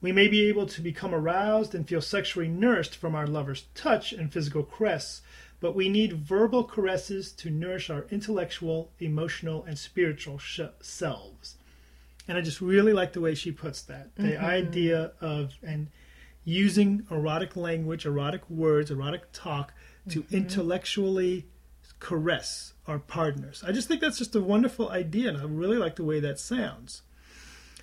We 0.00 0.12
may 0.12 0.28
be 0.28 0.48
able 0.48 0.66
to 0.66 0.80
become 0.80 1.14
aroused 1.14 1.74
and 1.74 1.86
feel 1.86 2.00
sexually 2.00 2.48
nourished 2.48 2.96
from 2.96 3.14
our 3.14 3.26
lover's 3.26 3.66
touch 3.74 4.12
and 4.12 4.32
physical 4.32 4.62
caress, 4.62 5.20
but 5.60 5.74
we 5.74 5.88
need 5.90 6.14
verbal 6.14 6.64
caresses 6.64 7.32
to 7.32 7.50
nourish 7.50 7.90
our 7.90 8.06
intellectual, 8.10 8.90
emotional, 8.98 9.62
and 9.64 9.78
spiritual 9.78 10.38
sh- 10.38 10.60
selves. 10.80 11.56
And 12.26 12.38
I 12.38 12.40
just 12.40 12.60
really 12.60 12.92
like 12.92 13.12
the 13.12 13.20
way 13.20 13.34
she 13.34 13.52
puts 13.52 13.82
that. 13.82 14.14
The 14.16 14.22
mm-hmm. 14.22 14.44
idea 14.44 15.12
of 15.20 15.54
and 15.62 15.88
using 16.44 17.06
erotic 17.10 17.56
language, 17.56 18.06
erotic 18.06 18.48
words, 18.48 18.90
erotic 18.90 19.32
talk 19.32 19.72
to 20.08 20.22
mm-hmm. 20.22 20.36
intellectually 20.36 21.46
caress 21.98 22.72
our 22.86 22.98
partners. 22.98 23.62
I 23.66 23.72
just 23.72 23.88
think 23.88 24.00
that's 24.00 24.18
just 24.18 24.34
a 24.34 24.40
wonderful 24.40 24.88
idea, 24.88 25.28
and 25.28 25.38
I 25.38 25.44
really 25.44 25.76
like 25.76 25.96
the 25.96 26.04
way 26.04 26.20
that 26.20 26.38
sounds. 26.38 27.02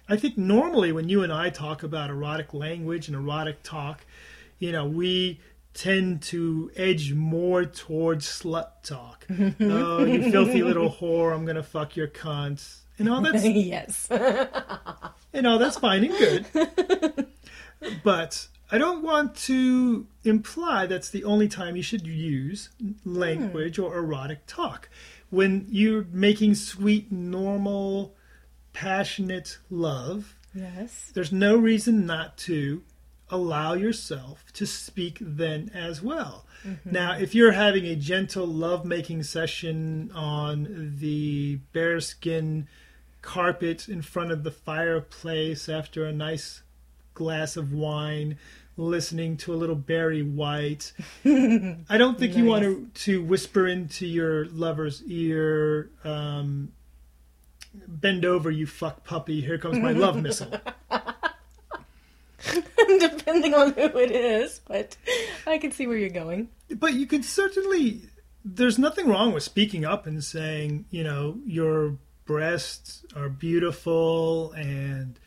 I 0.10 0.16
think 0.16 0.38
normally 0.38 0.92
when 0.92 1.10
you 1.10 1.24
and 1.24 1.34
I 1.34 1.50
talk 1.50 1.84
about 1.84 2.10
erotic 2.10 2.54
language 2.54 3.08
and 3.08 3.16
erotic 3.16 3.62
talk, 3.64 4.06
you 4.60 4.72
know, 4.72 4.86
we 4.86 5.40
tend 5.74 6.22
to 6.24 6.72
edge 6.76 7.14
more 7.14 7.66
towards 7.66 8.26
slut 8.26 8.70
talk. 8.84 9.26
oh, 9.60 10.06
you 10.06 10.32
filthy 10.32 10.64
little 10.64 10.90
whore, 10.90 11.34
I'm 11.34 11.46
gonna 11.46 11.64
fuck 11.64 11.96
your 11.96 12.08
cunt. 12.08 12.78
And 12.98 13.10
all 13.10 13.22
that's 13.22 13.46
yes. 13.46 14.08
and 15.34 15.46
all 15.46 15.60
that's 15.60 15.78
fine 15.78 16.06
and 16.06 16.18
good. 16.54 17.28
but 18.04 18.48
I 18.72 18.78
don't 18.78 19.04
want 19.04 19.36
to 19.36 20.08
imply 20.24 20.88
that's 20.88 21.10
the 21.10 21.24
only 21.24 21.48
time 21.48 21.76
you 21.76 21.84
should 21.84 22.08
use 22.08 22.70
language 23.06 23.76
hmm. 23.76 23.84
or 23.84 23.98
erotic 23.98 24.48
talk. 24.48 24.90
When 25.30 25.68
you're 25.70 26.06
making 26.12 26.56
sweet, 26.56 27.12
normal, 27.12 28.16
passionate 28.78 29.58
love, 29.72 30.36
yes. 30.54 31.12
there's 31.16 31.32
no 31.32 31.58
reason 31.58 32.06
not 32.06 32.38
to 32.38 32.84
allow 33.28 33.74
yourself 33.74 34.46
to 34.54 34.68
speak 34.68 35.18
then 35.20 35.72
as 35.74 36.04
well. 36.04 36.46
Mm-hmm. 36.64 36.92
Now, 36.92 37.18
if 37.18 37.34
you're 37.34 37.54
having 37.54 37.86
a 37.86 37.96
gentle 37.96 38.46
love-making 38.46 39.24
session 39.24 40.12
on 40.14 40.94
the 41.00 41.56
bearskin 41.74 42.68
carpet 43.24 43.90
in 43.90 44.04
front 44.04 44.32
of 44.32 44.44
the 44.44 44.52
fireplace 44.52 45.68
after 45.68 46.06
a 46.06 46.14
nice 46.14 46.62
glass 47.16 47.58
of 47.58 47.74
wine, 47.74 48.38
listening 48.78 49.38
to 49.38 49.56
a 49.56 49.58
little 49.58 49.76
Barry 49.76 50.22
White. 50.22 50.94
I 51.26 51.98
don't 51.98 52.20
think 52.20 52.34
nice. 52.34 52.38
you 52.38 52.46
want 52.46 52.64
to, 52.64 52.88
to 52.94 53.24
whisper 53.24 53.68
into 53.68 54.06
your 54.06 54.46
lover's 54.50 55.02
ear, 55.08 55.90
um, 56.04 56.74
bend 57.88 58.26
over, 58.26 58.50
you 58.50 58.66
fuck 58.66 59.04
puppy, 59.04 59.42
here 59.42 59.58
comes 59.58 59.80
my 59.80 59.92
love 59.92 60.22
missile. 60.22 60.60
Depending 63.00 63.54
on 63.54 63.74
who 63.74 63.98
it 63.98 64.12
is, 64.12 64.62
but 64.68 64.96
I 65.46 65.58
can 65.58 65.72
see 65.72 65.88
where 65.88 65.98
you're 65.98 66.10
going. 66.10 66.50
But 66.70 66.94
you 66.94 67.08
can 67.08 67.24
certainly, 67.24 68.02
there's 68.46 68.78
nothing 68.78 69.08
wrong 69.08 69.34
with 69.34 69.44
speaking 69.44 69.86
up 69.86 70.06
and 70.06 70.24
saying, 70.24 70.86
you 70.90 71.04
know, 71.04 71.40
your 71.46 71.98
breasts 72.26 73.04
are 73.16 73.30
beautiful 73.30 74.52
and 74.52 75.20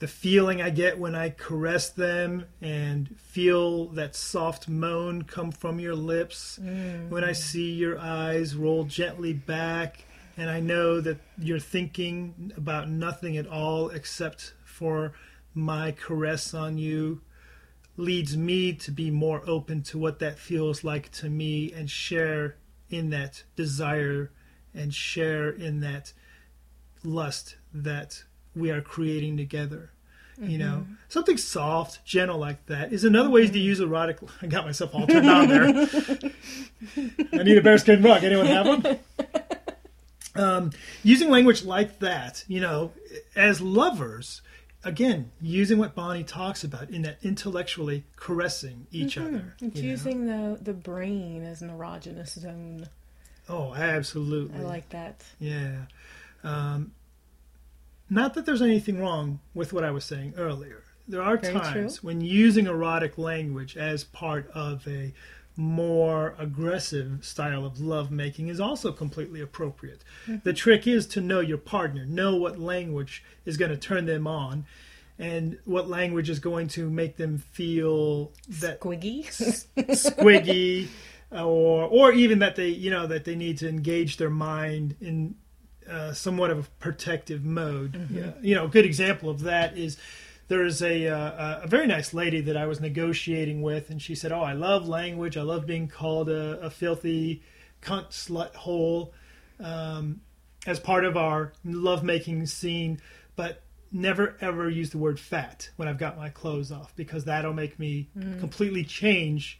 the 0.00 0.08
feeling 0.08 0.62
I 0.62 0.70
get 0.70 0.98
when 0.98 1.14
I 1.14 1.28
caress 1.28 1.90
them 1.90 2.46
and 2.60 3.14
feel 3.18 3.86
that 3.88 4.16
soft 4.16 4.66
moan 4.66 5.22
come 5.22 5.52
from 5.52 5.78
your 5.78 5.94
lips, 5.94 6.58
mm. 6.60 7.10
when 7.10 7.22
I 7.22 7.32
see 7.32 7.72
your 7.72 7.98
eyes 7.98 8.56
roll 8.56 8.84
gently 8.84 9.34
back, 9.34 10.04
and 10.40 10.48
I 10.48 10.58
know 10.58 11.02
that 11.02 11.18
you're 11.36 11.58
thinking 11.58 12.50
about 12.56 12.88
nothing 12.88 13.36
at 13.36 13.46
all 13.46 13.90
except 13.90 14.54
for 14.64 15.12
my 15.52 15.92
caress 15.92 16.54
on 16.54 16.78
you, 16.78 17.20
leads 17.98 18.38
me 18.38 18.72
to 18.72 18.90
be 18.90 19.10
more 19.10 19.42
open 19.46 19.82
to 19.82 19.98
what 19.98 20.18
that 20.20 20.38
feels 20.38 20.82
like 20.82 21.12
to 21.12 21.28
me 21.28 21.70
and 21.74 21.90
share 21.90 22.56
in 22.88 23.10
that 23.10 23.42
desire 23.54 24.30
and 24.72 24.94
share 24.94 25.50
in 25.50 25.80
that 25.80 26.14
lust 27.04 27.56
that 27.74 28.24
we 28.56 28.70
are 28.70 28.80
creating 28.80 29.36
together. 29.36 29.90
Mm-hmm. 30.40 30.50
You 30.50 30.58
know, 30.58 30.76
mm-hmm. 30.84 30.94
something 31.10 31.36
soft, 31.36 32.02
gentle 32.06 32.38
like 32.38 32.64
that 32.64 32.94
is 32.94 33.04
another 33.04 33.28
way 33.28 33.46
to 33.46 33.58
use 33.58 33.78
erotic. 33.78 34.20
I 34.40 34.46
got 34.46 34.64
myself 34.64 34.94
all 34.94 35.06
turned 35.06 35.28
on 35.28 35.48
there. 35.48 35.66
I 37.34 37.42
need 37.42 37.58
a 37.58 37.62
bearskin 37.62 38.02
rug. 38.02 38.24
Anyone 38.24 38.46
have 38.46 38.66
one? 38.66 38.98
Um, 40.34 40.70
using 41.02 41.28
language 41.28 41.64
like 41.64 41.98
that, 41.98 42.44
you 42.46 42.60
know, 42.60 42.92
as 43.34 43.60
lovers, 43.60 44.42
again, 44.84 45.32
using 45.40 45.78
what 45.78 45.94
Bonnie 45.94 46.24
talks 46.24 46.62
about 46.62 46.90
in 46.90 47.02
that 47.02 47.18
intellectually 47.22 48.04
caressing 48.16 48.86
each 48.92 49.16
mm-hmm. 49.16 49.34
other. 49.34 49.54
It's 49.60 49.80
using 49.80 50.26
know? 50.26 50.56
the 50.56 50.64
the 50.64 50.72
brain 50.72 51.44
as 51.44 51.62
an 51.62 51.70
erogenous 51.70 52.38
zone. 52.38 52.86
Oh, 53.48 53.74
absolutely. 53.74 54.60
I 54.60 54.62
like 54.62 54.88
that. 54.90 55.24
Yeah. 55.40 55.86
Um, 56.44 56.92
not 58.08 58.34
that 58.34 58.46
there's 58.46 58.62
anything 58.62 59.00
wrong 59.00 59.40
with 59.54 59.72
what 59.72 59.84
I 59.84 59.90
was 59.90 60.04
saying 60.04 60.34
earlier. 60.36 60.84
There 61.08 61.22
are 61.22 61.36
Very 61.36 61.54
times 61.58 61.98
true. 61.98 62.08
when 62.08 62.20
using 62.20 62.66
erotic 62.66 63.18
language 63.18 63.76
as 63.76 64.04
part 64.04 64.48
of 64.52 64.86
a 64.86 65.12
more 65.60 66.34
aggressive 66.38 67.24
style 67.24 67.66
of 67.66 67.80
lovemaking 67.80 68.48
is 68.48 68.58
also 68.58 68.90
completely 68.90 69.40
appropriate. 69.40 70.02
Mm-hmm. 70.26 70.38
The 70.42 70.54
trick 70.54 70.86
is 70.86 71.06
to 71.08 71.20
know 71.20 71.40
your 71.40 71.58
partner, 71.58 72.06
know 72.06 72.36
what 72.36 72.58
language 72.58 73.22
is 73.44 73.56
going 73.58 73.70
to 73.70 73.76
turn 73.76 74.06
them 74.06 74.26
on, 74.26 74.64
and 75.18 75.58
what 75.66 75.88
language 75.88 76.30
is 76.30 76.38
going 76.38 76.68
to 76.68 76.88
make 76.88 77.18
them 77.18 77.38
feel 77.38 78.32
that 78.48 78.80
squiggy, 78.80 79.26
squiggy, 79.76 80.88
or 81.30 81.84
or 81.84 82.12
even 82.12 82.38
that 82.38 82.56
they 82.56 82.68
you 82.68 82.90
know 82.90 83.06
that 83.06 83.26
they 83.26 83.34
need 83.34 83.58
to 83.58 83.68
engage 83.68 84.16
their 84.16 84.30
mind 84.30 84.96
in 85.00 85.34
uh, 85.88 86.12
somewhat 86.14 86.50
of 86.50 86.58
a 86.58 86.70
protective 86.78 87.44
mode. 87.44 87.92
Mm-hmm. 87.92 88.16
Yeah. 88.16 88.32
You 88.40 88.54
know, 88.54 88.64
a 88.64 88.68
good 88.68 88.86
example 88.86 89.28
of 89.28 89.40
that 89.40 89.76
is 89.76 89.98
there's 90.50 90.82
a, 90.82 91.06
uh, 91.06 91.60
a 91.62 91.68
very 91.68 91.86
nice 91.86 92.12
lady 92.12 92.40
that 92.40 92.56
I 92.56 92.66
was 92.66 92.80
negotiating 92.80 93.62
with, 93.62 93.88
and 93.88 94.02
she 94.02 94.16
said, 94.16 94.32
"Oh, 94.32 94.42
I 94.42 94.52
love 94.52 94.88
language. 94.88 95.36
I 95.36 95.42
love 95.42 95.64
being 95.64 95.86
called 95.86 96.28
a, 96.28 96.58
a 96.60 96.70
filthy 96.70 97.44
cunt 97.80 98.08
slut 98.08 98.56
hole 98.56 99.14
um, 99.60 100.22
as 100.66 100.80
part 100.80 101.04
of 101.04 101.16
our 101.16 101.52
lovemaking 101.64 102.44
scene, 102.46 103.00
but." 103.36 103.62
Never 103.92 104.36
ever 104.40 104.70
use 104.70 104.90
the 104.90 104.98
word 104.98 105.18
fat 105.18 105.68
when 105.74 105.88
I've 105.88 105.98
got 105.98 106.16
my 106.16 106.28
clothes 106.28 106.70
off 106.70 106.94
because 106.94 107.24
that'll 107.24 107.52
make 107.52 107.76
me 107.76 108.06
mm. 108.16 108.38
completely 108.38 108.84
change 108.84 109.58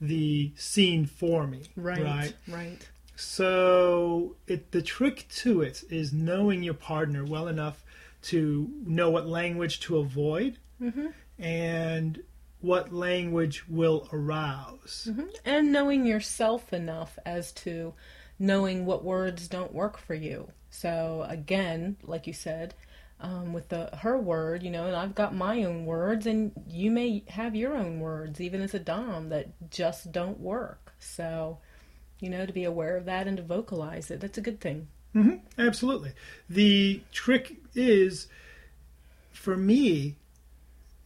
the 0.00 0.50
scene 0.56 1.06
for 1.06 1.46
me. 1.46 1.62
Right. 1.76 2.02
Right. 2.02 2.34
Right. 2.48 2.88
So 3.14 4.34
it 4.48 4.72
the 4.72 4.82
trick 4.82 5.26
to 5.36 5.62
it 5.62 5.84
is 5.90 6.12
knowing 6.12 6.64
your 6.64 6.74
partner 6.74 7.24
well 7.24 7.46
enough 7.46 7.84
to 8.22 8.70
know 8.84 9.10
what 9.10 9.26
language 9.26 9.80
to 9.80 9.98
avoid 9.98 10.58
mm-hmm. 10.80 11.08
and 11.38 12.22
what 12.60 12.92
language 12.92 13.68
will 13.68 14.08
arouse. 14.12 15.08
Mm-hmm. 15.10 15.28
And 15.44 15.72
knowing 15.72 16.04
yourself 16.04 16.72
enough 16.72 17.18
as 17.24 17.52
to 17.52 17.94
knowing 18.38 18.86
what 18.86 19.04
words 19.04 19.48
don't 19.48 19.72
work 19.72 19.98
for 19.98 20.14
you. 20.14 20.50
So 20.70 21.24
again, 21.28 21.96
like 22.02 22.26
you 22.26 22.32
said, 22.32 22.74
um, 23.20 23.52
with 23.52 23.68
the 23.68 23.90
her 23.98 24.16
word, 24.16 24.62
you 24.62 24.70
know, 24.70 24.86
and 24.86 24.94
I've 24.94 25.14
got 25.14 25.34
my 25.34 25.64
own 25.64 25.86
words, 25.86 26.24
and 26.26 26.52
you 26.68 26.90
may 26.90 27.24
have 27.28 27.56
your 27.56 27.76
own 27.76 27.98
words, 27.98 28.40
even 28.40 28.62
as 28.62 28.74
a 28.74 28.78
dom, 28.78 29.30
that 29.30 29.70
just 29.70 30.12
don't 30.12 30.38
work. 30.38 30.92
So 31.00 31.58
you 32.20 32.30
know, 32.30 32.46
to 32.46 32.52
be 32.52 32.64
aware 32.64 32.96
of 32.96 33.04
that 33.04 33.26
and 33.26 33.36
to 33.36 33.42
vocalize 33.42 34.10
it. 34.10 34.20
That's 34.20 34.38
a 34.38 34.42
good 34.42 34.60
thing. 34.60 34.88
Mm-hmm. 35.18 35.60
Absolutely. 35.60 36.12
The 36.48 37.02
trick 37.12 37.56
is, 37.74 38.28
for 39.32 39.56
me, 39.56 40.16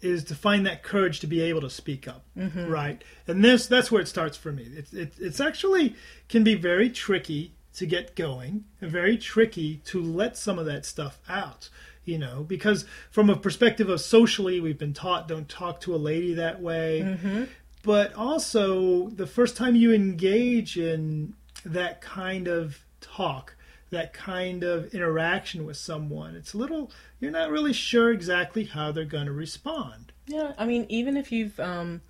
is 0.01 0.25
to 0.25 0.35
find 0.35 0.67
that 0.67 0.83
courage 0.83 1.21
to 1.21 1.27
be 1.27 1.41
able 1.41 1.61
to 1.61 1.71
speak 1.71 2.09
up, 2.09 2.25
mm-hmm. 2.37 2.67
right? 2.67 3.03
And 3.27 3.45
this 3.45 3.67
that's 3.67 3.91
where 3.91 4.03
it 4.03 4.09
starts 4.09 4.37
for 4.37 4.53
me. 4.53 4.67
It's 4.75 4.93
it, 4.93 5.15
it's 5.19 5.41
actually 5.41 5.95
can 6.29 6.43
be 6.45 6.55
very 6.55 6.91
tricky 6.91 7.55
to 7.75 7.87
get 7.87 8.17
going, 8.17 8.65
and 8.81 8.91
very 8.91 9.17
tricky 9.17 9.77
to 9.87 10.03
let 10.03 10.37
some 10.37 10.59
of 10.59 10.67
that 10.67 10.85
stuff 10.85 11.21
out. 11.29 11.69
You 12.05 12.19
know, 12.19 12.43
because 12.43 12.85
from 13.13 13.31
a 13.31 13.37
perspective 13.37 13.89
of 13.89 14.01
socially, 14.01 14.61
we've 14.61 14.79
been 14.79 14.93
taught 14.93 15.29
don't 15.29 15.49
talk 15.49 15.81
to 15.83 15.95
a 15.95 15.97
lady 15.97 16.35
that 16.35 16.61
way. 16.61 17.03
Mm-hmm 17.03 17.45
but 17.83 18.15
also 18.15 19.09
the 19.09 19.27
first 19.27 19.57
time 19.57 19.75
you 19.75 19.93
engage 19.93 20.79
in 20.79 21.35
that 21.65 22.01
kind 22.01 22.49
of 22.49 22.79
talk 23.01 23.55
that 23.93 24.13
kind 24.13 24.65
of 24.65 24.93
interaction 24.93 25.65
with 25.65 25.77
someone 25.77 26.35
it's 26.35 26.55
a 26.55 26.59
little 26.59 26.91
you're 27.21 27.31
not 27.31 27.51
really 27.51 27.73
sure 27.73 28.11
exactly 28.11 28.65
how 28.65 28.91
they're 28.91 29.05
going 29.05 29.27
to 29.27 29.33
respond 29.33 30.13
yeah 30.27 30.53
i 30.59 30.67
mean 30.67 30.85
even 30.89 31.17
if 31.17 31.31
you've 31.31 31.59
um, 31.61 32.01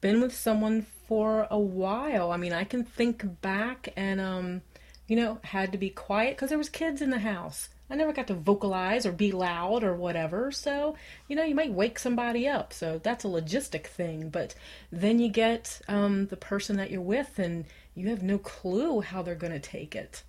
been 0.00 0.20
with 0.20 0.34
someone 0.34 0.86
for 1.06 1.46
a 1.50 1.58
while 1.58 2.30
i 2.30 2.36
mean 2.36 2.52
i 2.52 2.64
can 2.64 2.84
think 2.84 3.40
back 3.42 3.92
and 3.96 4.20
um, 4.20 4.62
you 5.06 5.16
know 5.16 5.38
had 5.44 5.70
to 5.72 5.78
be 5.78 5.90
quiet 5.90 6.36
because 6.36 6.48
there 6.48 6.58
was 6.58 6.68
kids 6.68 7.02
in 7.02 7.10
the 7.10 7.18
house 7.18 7.68
I 7.92 7.94
never 7.94 8.14
got 8.14 8.26
to 8.28 8.34
vocalize 8.34 9.04
or 9.04 9.12
be 9.12 9.32
loud 9.32 9.84
or 9.84 9.94
whatever. 9.94 10.50
So, 10.50 10.96
you 11.28 11.36
know, 11.36 11.44
you 11.44 11.54
might 11.54 11.74
wake 11.74 11.98
somebody 11.98 12.48
up. 12.48 12.72
So 12.72 12.98
that's 13.02 13.26
a 13.26 13.28
logistic 13.28 13.86
thing. 13.86 14.30
But 14.30 14.54
then 14.90 15.18
you 15.18 15.28
get 15.28 15.78
um, 15.88 16.28
the 16.28 16.38
person 16.38 16.78
that 16.78 16.90
you're 16.90 17.02
with 17.02 17.38
and 17.38 17.66
you 17.94 18.08
have 18.08 18.22
no 18.22 18.38
clue 18.38 19.02
how 19.02 19.20
they're 19.20 19.34
going 19.34 19.52
to 19.52 19.60
take 19.60 19.94
it. 19.94 20.22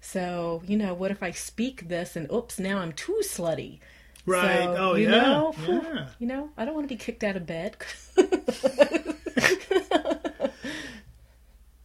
So, 0.00 0.62
you 0.66 0.76
know, 0.76 0.94
what 0.94 1.10
if 1.10 1.22
I 1.22 1.30
speak 1.30 1.88
this 1.88 2.16
and 2.16 2.30
oops, 2.32 2.58
now 2.58 2.78
I'm 2.78 2.92
too 2.92 3.20
slutty? 3.22 3.80
Right. 4.26 4.64
So, 4.64 4.76
oh, 4.78 4.94
you 4.94 5.10
yeah. 5.10 5.20
Know, 5.20 5.54
yeah. 5.66 6.08
You 6.18 6.26
know, 6.26 6.50
I 6.56 6.64
don't 6.64 6.74
want 6.74 6.88
to 6.88 6.94
be 6.94 6.98
kicked 6.98 7.22
out 7.24 7.36
of 7.36 7.46
bed. 7.46 7.76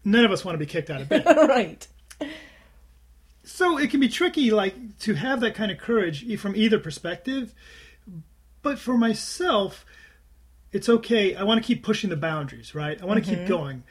None 0.05 0.23
of 0.23 0.31
us 0.31 0.45
want 0.45 0.55
to 0.55 0.59
be 0.59 0.65
kicked 0.65 0.89
out 0.89 1.01
of 1.01 1.09
bed. 1.09 1.25
right. 1.25 1.87
So 3.43 3.77
it 3.77 3.89
can 3.89 3.99
be 3.99 4.09
tricky, 4.09 4.51
like 4.51 4.99
to 4.99 5.15
have 5.15 5.41
that 5.41 5.55
kind 5.55 5.71
of 5.71 5.77
courage 5.77 6.39
from 6.39 6.55
either 6.55 6.79
perspective. 6.79 7.53
But 8.61 8.79
for 8.79 8.97
myself, 8.97 9.85
it's 10.71 10.89
okay. 10.89 11.35
I 11.35 11.43
want 11.43 11.61
to 11.61 11.67
keep 11.67 11.83
pushing 11.83 12.09
the 12.09 12.15
boundaries, 12.15 12.75
right? 12.75 13.01
I 13.01 13.05
want 13.05 13.23
to 13.23 13.29
keep 13.29 13.39
mm-hmm. 13.39 13.47
going. 13.47 13.83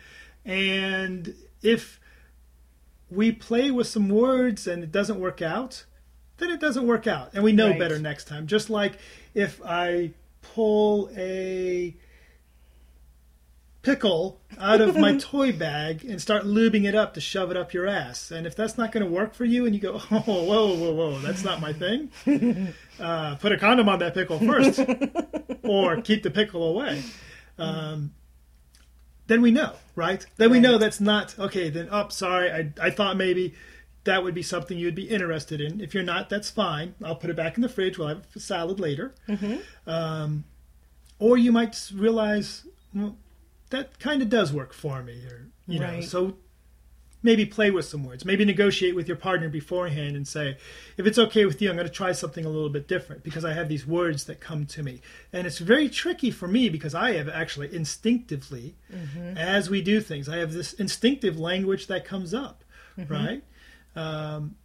And 0.45 1.35
if 1.63 1.99
we 3.15 3.33
play 3.33 3.71
with 3.71 3.87
some 3.87 4.09
words 4.09 4.67
and 4.67 4.83
it 4.83 4.93
doesn't 4.93 5.21
work 5.21 5.41
out, 5.43 5.85
then 6.39 6.51
it 6.51 6.61
doesn't 6.61 6.87
work 6.87 7.07
out. 7.07 7.31
And 7.35 7.45
we 7.45 7.53
know 7.53 7.71
Right. 7.71 7.79
better 7.79 7.99
next 7.99 8.27
time. 8.29 8.47
Just 8.47 8.71
like 8.71 8.99
if 9.35 9.61
I 9.65 10.11
pull 10.43 11.11
a 11.17 11.95
pickle 13.83 14.41
out 14.59 14.81
of 14.81 14.97
my 14.97 15.17
toy 15.21 15.53
bag 15.53 16.05
and 16.05 16.21
start 16.21 16.45
lubing 16.45 16.87
it 16.89 16.95
up 16.95 17.15
to 17.15 17.21
shove 17.21 17.51
it 17.51 17.57
up 17.57 17.75
your 17.75 17.87
ass. 17.87 18.31
And 18.31 18.47
if 18.47 18.57
that's 18.57 18.79
not 18.79 18.93
going 18.93 19.05
to 19.05 19.11
work 19.11 19.35
for 19.35 19.45
you 19.45 19.67
and 19.67 19.75
you 19.75 19.81
go, 19.81 19.95
oh, 20.11 20.19
whoa, 20.21 20.75
whoa, 20.75 20.93
whoa, 20.93 21.19
that's 21.21 21.45
not 21.45 21.61
my 21.61 21.73
thing, 21.73 22.11
uh, 23.01 23.37
put 23.37 23.53
a 23.53 23.59
condom 23.59 23.89
on 23.89 23.99
that 23.99 24.15
pickle 24.15 24.39
first 24.39 24.81
or 25.63 26.01
keep 26.01 26.23
the 26.23 26.31
pickle 26.31 26.65
away. 26.65 27.03
Um, 27.59 28.13
then 29.27 29.43
we 29.43 29.51
know, 29.51 29.75
right? 29.95 30.25
Then 30.37 30.51
we 30.51 30.61
know 30.61 30.79
that's 30.79 31.01
not, 31.01 31.39
okay, 31.39 31.71
then, 31.71 31.89
oh, 31.91 32.09
sorry, 32.09 32.51
I, 32.51 32.73
I 32.81 32.91
thought 32.91 33.17
maybe 33.17 33.55
that 34.05 34.23
would 34.23 34.35
be 34.35 34.43
something 34.43 34.77
you'd 34.79 34.95
be 34.95 35.09
interested 35.09 35.61
in. 35.61 35.81
If 35.81 35.95
you're 35.95 36.03
not, 36.03 36.29
that's 36.29 36.51
fine. 36.51 36.95
I'll 37.03 37.17
put 37.17 37.31
it 37.31 37.37
back 37.37 37.57
in 37.57 37.63
the 37.63 37.69
fridge. 37.69 37.97
We'll 37.97 38.09
have 38.09 38.27
a 38.37 38.41
salad 38.41 38.79
later. 38.79 39.15
Um, 39.87 40.45
or 41.19 41.39
you 41.39 41.53
might 41.53 41.91
realize, 41.95 42.67
well, 42.95 43.17
that 43.71 43.99
kind 43.99 44.21
of 44.21 44.29
does 44.29 44.53
work 44.53 44.75
for 44.75 45.03
me, 45.03 45.25
or 45.27 45.47
you 45.67 45.81
know. 45.81 45.87
Right. 45.87 46.05
So 46.05 46.37
maybe 47.25 47.47
play 47.47 47.71
with 47.71 47.87
some 47.87 48.05
words. 48.05 48.25
Maybe 48.25 48.45
negotiate 48.45 48.95
with 48.95 49.09
your 49.09 49.17
partner 49.17 49.49
beforehand 49.49 50.15
and 50.15 50.29
say, 50.29 50.57
if 50.97 51.07
it's 51.07 51.19
okay 51.19 51.47
with 51.47 51.61
you, 51.61 51.71
I'm 51.71 51.77
going 51.77 51.89
to 51.89 51.93
try 51.93 52.13
something 52.13 52.45
a 52.45 52.49
little 52.49 52.69
bit 52.69 52.87
different 52.87 53.25
because 53.25 53.45
I 53.45 53.55
have 53.55 53.69
these 53.69 53.87
words 53.87 54.25
that 54.27 54.41
come 54.41 54.67
to 54.67 54.83
me, 54.83 55.01
and 55.33 55.47
it's 55.47 55.59
very 55.59 55.89
tricky 55.89 56.31
for 56.31 56.47
me 56.47 56.69
because 56.69 56.95
I 56.95 57.15
have 57.15 57.29
actually 57.29 57.75
instinctively, 57.75 58.77
as 59.37 59.71
we 59.71 59.83
do 59.83 60.01
things, 60.01 60.29
I 60.29 60.37
have 60.37 60.53
this 60.53 60.75
instinctive 60.75 61.39
language 61.39 61.87
that 61.89 62.05
comes 62.05 62.35
up, 62.35 62.63
right? 63.09 63.43
Um, 63.97 64.57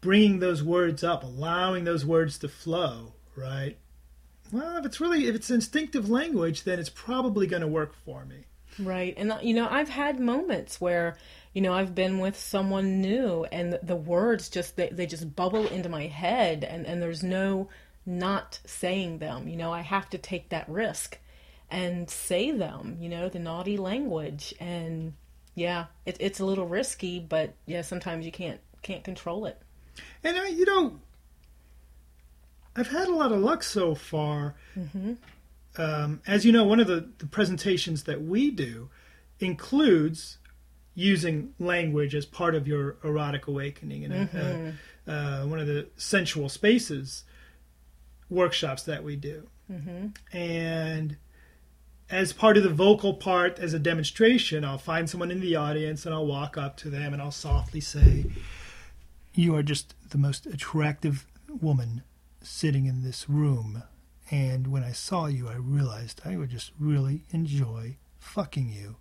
bringing 0.00 0.38
those 0.40 0.62
words 0.62 1.02
up, 1.02 1.22
allowing 1.24 1.84
those 1.84 2.04
words 2.04 2.38
to 2.38 2.48
flow, 2.48 3.14
right? 3.34 3.78
Well, 4.52 4.76
if 4.76 4.84
it's 4.84 5.00
really 5.00 5.26
if 5.28 5.34
it's 5.34 5.50
instinctive 5.50 6.10
language, 6.10 6.64
then 6.64 6.78
it's 6.78 6.90
probably 6.90 7.46
going 7.46 7.62
to 7.62 7.68
work 7.68 7.94
for 8.04 8.24
me. 8.26 8.44
Right. 8.78 9.14
And, 9.16 9.34
you 9.42 9.54
know, 9.54 9.68
I've 9.70 9.88
had 9.88 10.18
moments 10.18 10.80
where, 10.80 11.16
you 11.52 11.60
know, 11.60 11.72
I've 11.72 11.94
been 11.94 12.18
with 12.18 12.38
someone 12.38 13.00
new 13.00 13.44
and 13.52 13.78
the, 13.82 13.96
words 13.96 14.48
just, 14.48 14.76
they, 14.76 14.88
they 14.88 15.06
just 15.06 15.36
bubble 15.36 15.66
into 15.66 15.88
my 15.88 16.06
head 16.06 16.64
and, 16.64 16.86
and 16.86 17.02
there's 17.02 17.22
no 17.22 17.68
not 18.06 18.60
saying 18.64 19.18
them. 19.18 19.48
You 19.48 19.56
know, 19.56 19.72
I 19.72 19.80
have 19.80 20.08
to 20.10 20.18
take 20.18 20.48
that 20.48 20.68
risk 20.68 21.18
and 21.70 22.08
say 22.08 22.50
them, 22.50 22.96
you 23.00 23.08
know, 23.08 23.28
the 23.28 23.38
naughty 23.38 23.76
language. 23.76 24.54
And 24.58 25.14
yeah, 25.54 25.86
it, 26.06 26.16
it's 26.20 26.40
a 26.40 26.44
little 26.44 26.66
risky, 26.66 27.20
but 27.20 27.54
yeah, 27.66 27.82
sometimes 27.82 28.24
you 28.24 28.32
can't, 28.32 28.60
can't 28.82 29.04
control 29.04 29.46
it. 29.46 29.60
And 30.24 30.36
I, 30.36 30.48
you 30.48 30.64
know, 30.64 30.98
I've 32.74 32.88
had 32.88 33.08
a 33.08 33.14
lot 33.14 33.32
of 33.32 33.40
luck 33.40 33.62
so 33.62 33.94
far. 33.94 34.54
Mm-hmm. 34.76 35.14
Um, 35.78 36.20
as 36.26 36.44
you 36.44 36.52
know, 36.52 36.64
one 36.64 36.80
of 36.80 36.86
the, 36.86 37.08
the 37.18 37.26
presentations 37.26 38.04
that 38.04 38.22
we 38.22 38.50
do 38.50 38.90
includes 39.40 40.38
using 40.94 41.54
language 41.58 42.14
as 42.14 42.26
part 42.26 42.54
of 42.54 42.68
your 42.68 42.96
erotic 43.02 43.46
awakening, 43.46 44.04
and 44.04 44.12
uh, 45.06 45.10
uh, 45.10 45.44
one 45.46 45.58
of 45.58 45.66
the 45.66 45.88
sensual 45.96 46.48
spaces 46.50 47.24
workshops 48.28 48.82
that 48.84 49.02
we 49.02 49.16
do. 49.16 49.48
And 50.32 51.16
as 52.10 52.32
part 52.34 52.58
of 52.58 52.62
the 52.62 52.68
vocal 52.70 53.14
part, 53.14 53.58
as 53.58 53.72
a 53.72 53.78
demonstration, 53.78 54.64
I'll 54.66 54.76
find 54.78 55.08
someone 55.08 55.30
in 55.30 55.40
the 55.40 55.56
audience 55.56 56.04
and 56.04 56.14
I'll 56.14 56.26
walk 56.26 56.58
up 56.58 56.76
to 56.78 56.90
them 56.90 57.14
and 57.14 57.22
I'll 57.22 57.30
softly 57.30 57.80
say, 57.80 58.26
you 59.34 59.54
are 59.56 59.62
just 59.62 59.94
the 60.10 60.18
most 60.18 60.44
attractive 60.46 61.26
woman 61.48 62.02
sitting 62.42 62.84
in 62.84 63.02
this 63.02 63.30
room. 63.30 63.82
And 64.32 64.68
when 64.68 64.82
I 64.82 64.92
saw 64.92 65.26
you, 65.26 65.46
I 65.48 65.54
realized 65.56 66.22
I 66.24 66.36
would 66.38 66.48
just 66.50 66.72
really 66.80 67.22
enjoy 67.32 67.96
fucking 68.18 68.70
you. 68.70 68.96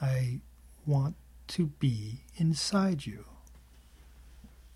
I 0.00 0.40
want 0.84 1.14
to 1.48 1.66
be 1.78 2.24
inside 2.36 3.06
you. 3.06 3.24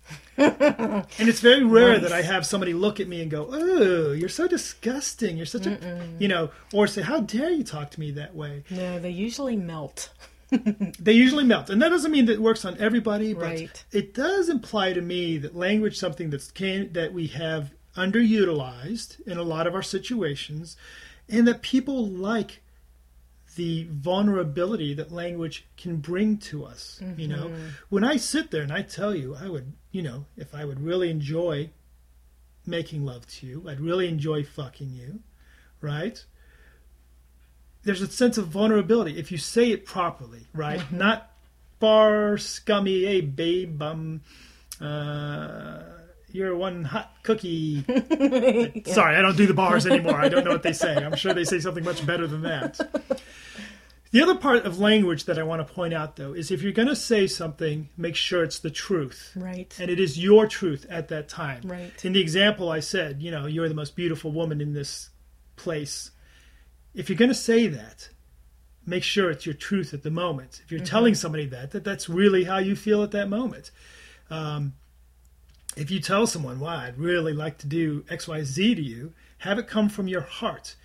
and 0.37 1.05
it's 1.19 1.41
very 1.41 1.65
rare 1.65 1.93
Nice. 1.93 2.01
that 2.03 2.11
I 2.13 2.21
have 2.21 2.45
somebody 2.45 2.73
look 2.73 3.01
at 3.01 3.09
me 3.09 3.21
and 3.21 3.29
go, 3.29 3.49
"Oh, 3.51 4.13
you're 4.13 4.29
so 4.29 4.47
disgusting. 4.47 5.35
You're 5.35 5.45
such 5.45 5.65
a," 5.67 6.07
you 6.17 6.29
know, 6.29 6.49
or 6.73 6.87
say, 6.87 7.01
"How 7.01 7.19
dare 7.19 7.49
you 7.49 7.63
talk 7.65 7.91
to 7.91 7.99
me 7.99 8.11
that 8.11 8.33
way?" 8.33 8.63
No, 8.69 8.99
they 8.99 9.09
usually 9.09 9.57
melt. 9.57 10.09
They 10.97 11.11
usually 11.11 11.43
melt, 11.43 11.69
and 11.69 11.81
that 11.81 11.89
doesn't 11.89 12.09
mean 12.09 12.25
that 12.27 12.33
it 12.33 12.41
works 12.41 12.63
on 12.63 12.77
everybody, 12.79 13.33
but 13.33 13.43
Right. 13.43 13.83
it 13.91 14.13
does 14.13 14.47
imply 14.47 14.93
to 14.93 15.01
me 15.01 15.37
that 15.39 15.57
language, 15.57 15.97
something 15.97 16.29
that's 16.29 16.51
can 16.51 16.93
that 16.93 17.11
we 17.13 17.27
have 17.27 17.73
underutilized 17.97 19.19
in 19.27 19.37
a 19.37 19.43
lot 19.43 19.67
of 19.67 19.75
our 19.75 19.83
situations, 19.83 20.77
and 21.27 21.47
that 21.47 21.61
people 21.61 22.07
like 22.07 22.61
the 23.55 23.87
vulnerability 23.89 24.93
that 24.93 25.11
language 25.11 25.65
can 25.77 25.97
bring 25.97 26.37
to 26.37 26.63
us. 26.63 26.99
You 27.17 27.27
know, 27.27 27.51
when 27.89 28.03
I 28.03 28.17
sit 28.17 28.51
there 28.51 28.61
and 28.61 28.71
I 28.71 28.83
tell 28.83 29.15
you, 29.15 29.35
I 29.35 29.49
would, 29.49 29.73
you 29.91 30.01
know, 30.03 30.25
if 30.37 30.53
I 30.53 30.63
would 30.63 30.79
really 30.79 31.09
enjoy 31.09 31.71
making 32.65 33.03
love 33.05 33.25
to 33.27 33.47
you, 33.47 33.65
I'd 33.67 33.79
really 33.79 34.07
enjoy 34.07 34.43
fucking 34.43 34.91
you, 34.93 35.19
right? 35.81 36.23
there's 37.83 38.01
a 38.01 38.07
sense 38.07 38.37
of 38.37 38.47
vulnerability 38.47 39.17
if 39.17 39.31
you 39.31 39.37
say 39.37 39.71
it 39.71 39.85
properly, 39.85 40.41
right? 40.53 40.91
Not 40.91 41.31
bar 41.79 42.37
scummy, 42.37 43.05
hey 43.05 43.21
babe, 43.21 43.81
um, 43.81 44.21
uh, 44.81 45.83
you're 46.37 46.55
one 46.55 46.83
hot 46.83 47.11
cookie. 47.23 47.83
Sorry, 48.85 49.15
I 49.15 49.21
don't 49.21 49.35
do 49.35 49.47
the 49.47 49.53
bars 49.53 49.85
anymore. 49.85 50.15
I 50.15 50.29
don't 50.29 50.45
know 50.45 50.51
what 50.51 50.63
they 50.63 50.73
say. 50.73 50.95
I'm 50.95 51.15
sure 51.15 51.33
they 51.33 51.43
say 51.43 51.59
something 51.59 51.83
much 51.83 52.05
better 52.05 52.27
than 52.27 52.43
that. 52.43 52.79
The 54.11 54.21
other 54.21 54.35
part 54.35 54.65
of 54.65 54.79
language 54.79 55.25
that 55.25 55.37
I 55.37 55.43
want 55.43 55.67
to 55.67 55.73
point 55.73 55.93
out, 55.93 56.15
though, 56.15 56.33
is 56.33 56.49
if 56.49 56.61
you're 56.61 56.71
going 56.71 56.87
to 56.87 56.95
say 56.95 57.27
something, 57.27 57.89
make 57.97 58.15
sure 58.15 58.43
it's 58.43 58.59
the 58.59 58.69
truth. 58.69 59.33
Right. 59.35 59.75
And 59.79 59.91
it 59.91 59.99
is 59.99 60.17
your 60.17 60.47
truth 60.47 60.85
at 60.89 61.09
that 61.09 61.27
time. 61.27 61.63
Right. 61.65 62.05
In 62.05 62.13
the 62.13 62.21
example 62.21 62.69
I 62.69 62.79
said, 62.79 63.21
you 63.21 63.31
know, 63.31 63.47
you're 63.47 63.67
the 63.67 63.75
most 63.75 63.95
beautiful 63.95 64.31
woman 64.31 64.61
in 64.61 64.73
this 64.73 65.09
place. 65.57 66.11
If 66.93 67.09
you're 67.09 67.17
going 67.17 67.29
to 67.29 67.35
say 67.35 67.67
that, 67.67 68.09
make 68.85 69.03
sure 69.03 69.29
it's 69.29 69.45
your 69.45 69.55
truth 69.55 69.93
at 69.93 70.03
the 70.03 70.11
moment. 70.11 70.61
If 70.63 70.71
you're 70.71 70.85
telling 70.85 71.13
somebody 71.13 71.47
that, 71.47 71.71
that 71.71 71.83
that's 71.83 72.07
really 72.07 72.45
how 72.45 72.59
you 72.59 72.75
feel 72.75 73.03
at 73.03 73.11
that 73.11 73.27
moment. 73.27 73.71
Um, 74.29 74.73
if 75.77 75.91
you 75.91 75.99
tell 75.99 76.27
someone, 76.27 76.59
"Wow, 76.59 76.77
I'd 76.77 76.97
really 76.97 77.33
like 77.33 77.57
to 77.59 77.67
do 77.67 78.03
X, 78.09 78.27
Y, 78.27 78.43
Z 78.43 78.75
to 78.75 78.81
you," 78.81 79.13
have 79.39 79.59
it 79.59 79.67
come 79.67 79.89
from 79.89 80.07
your 80.07 80.21
heart. 80.21 80.75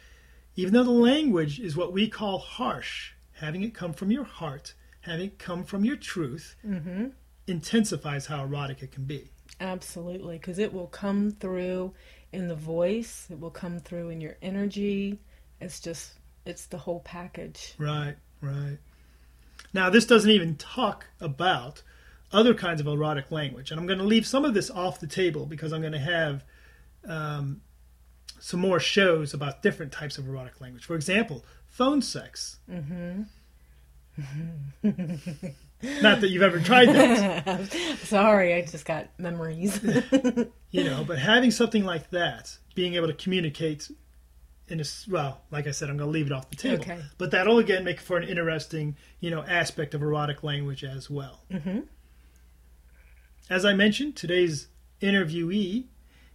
Even 0.54 0.74
though 0.74 0.84
the 0.84 0.90
language 0.90 1.58
is 1.58 1.76
what 1.76 1.92
we 1.92 2.08
call 2.08 2.38
harsh, 2.38 3.12
having 3.32 3.62
it 3.62 3.74
come 3.74 3.92
from 3.92 4.10
your 4.10 4.24
heart, 4.24 4.74
having 5.00 5.26
it 5.26 5.38
come 5.38 5.64
from 5.64 5.84
your 5.84 5.96
truth, 5.96 6.56
mm-hmm. 6.66 7.06
intensifies 7.46 8.26
how 8.26 8.42
erotic 8.42 8.82
it 8.82 8.92
can 8.92 9.04
be. 9.04 9.30
Absolutely, 9.60 10.36
because 10.38 10.58
it 10.58 10.72
will 10.72 10.88
come 10.88 11.30
through 11.30 11.94
in 12.32 12.48
the 12.48 12.54
voice, 12.54 13.28
it 13.30 13.40
will 13.40 13.50
come 13.50 13.78
through 13.78 14.10
in 14.10 14.20
your 14.20 14.36
energy. 14.42 15.18
It's 15.60 15.80
just, 15.80 16.14
it's 16.44 16.66
the 16.66 16.78
whole 16.78 17.00
package. 17.00 17.74
Right, 17.78 18.16
right. 18.40 18.78
Now, 19.72 19.88
this 19.90 20.06
doesn't 20.06 20.30
even 20.30 20.56
talk 20.56 21.06
about 21.20 21.82
other 22.32 22.54
kinds 22.54 22.80
of 22.80 22.86
erotic 22.86 23.30
language. 23.30 23.70
And 23.70 23.80
I'm 23.80 23.86
going 23.86 23.98
to 23.98 24.04
leave 24.04 24.26
some 24.26 24.44
of 24.44 24.54
this 24.54 24.70
off 24.70 25.00
the 25.00 25.06
table 25.06 25.46
because 25.46 25.72
I'm 25.72 25.80
going 25.80 25.92
to 25.92 25.98
have 25.98 26.44
um, 27.06 27.60
some 28.40 28.60
more 28.60 28.80
shows 28.80 29.34
about 29.34 29.62
different 29.62 29.92
types 29.92 30.18
of 30.18 30.28
erotic 30.28 30.60
language. 30.60 30.84
For 30.84 30.94
example, 30.94 31.44
phone 31.66 32.02
sex. 32.02 32.58
Mm-hmm. 32.70 33.22
Not 36.02 36.20
that 36.20 36.28
you've 36.28 36.42
ever 36.42 36.60
tried 36.60 36.86
that, 36.90 37.98
Sorry, 38.04 38.54
I 38.54 38.62
just 38.62 38.84
got 38.84 39.08
memories. 39.18 39.80
you 40.70 40.84
know, 40.84 41.04
but 41.04 41.18
having 41.18 41.50
something 41.50 41.84
like 41.84 42.10
that, 42.10 42.56
being 42.74 42.94
able 42.94 43.08
to 43.08 43.14
communicate 43.14 43.90
in 44.68 44.80
a 44.80 44.84
well, 45.10 45.40
like 45.50 45.66
I 45.66 45.72
said, 45.72 45.90
I'm 45.90 45.96
going 45.96 46.08
to 46.08 46.12
leave 46.12 46.26
it 46.26 46.32
off 46.32 46.50
the 46.50 46.56
table. 46.56 46.82
Okay. 46.82 47.00
But 47.18 47.32
that'll 47.32 47.58
again 47.58 47.84
make 47.84 48.00
for 48.00 48.16
an 48.16 48.28
interesting, 48.28 48.96
you 49.20 49.30
know, 49.30 49.42
aspect 49.42 49.94
of 49.94 50.02
erotic 50.02 50.42
language 50.44 50.84
as 50.84 51.10
well. 51.10 51.40
Mm-hmm. 51.50 51.80
As 53.52 53.66
I 53.66 53.74
mentioned, 53.74 54.16
today's 54.16 54.68
interviewee 55.02 55.84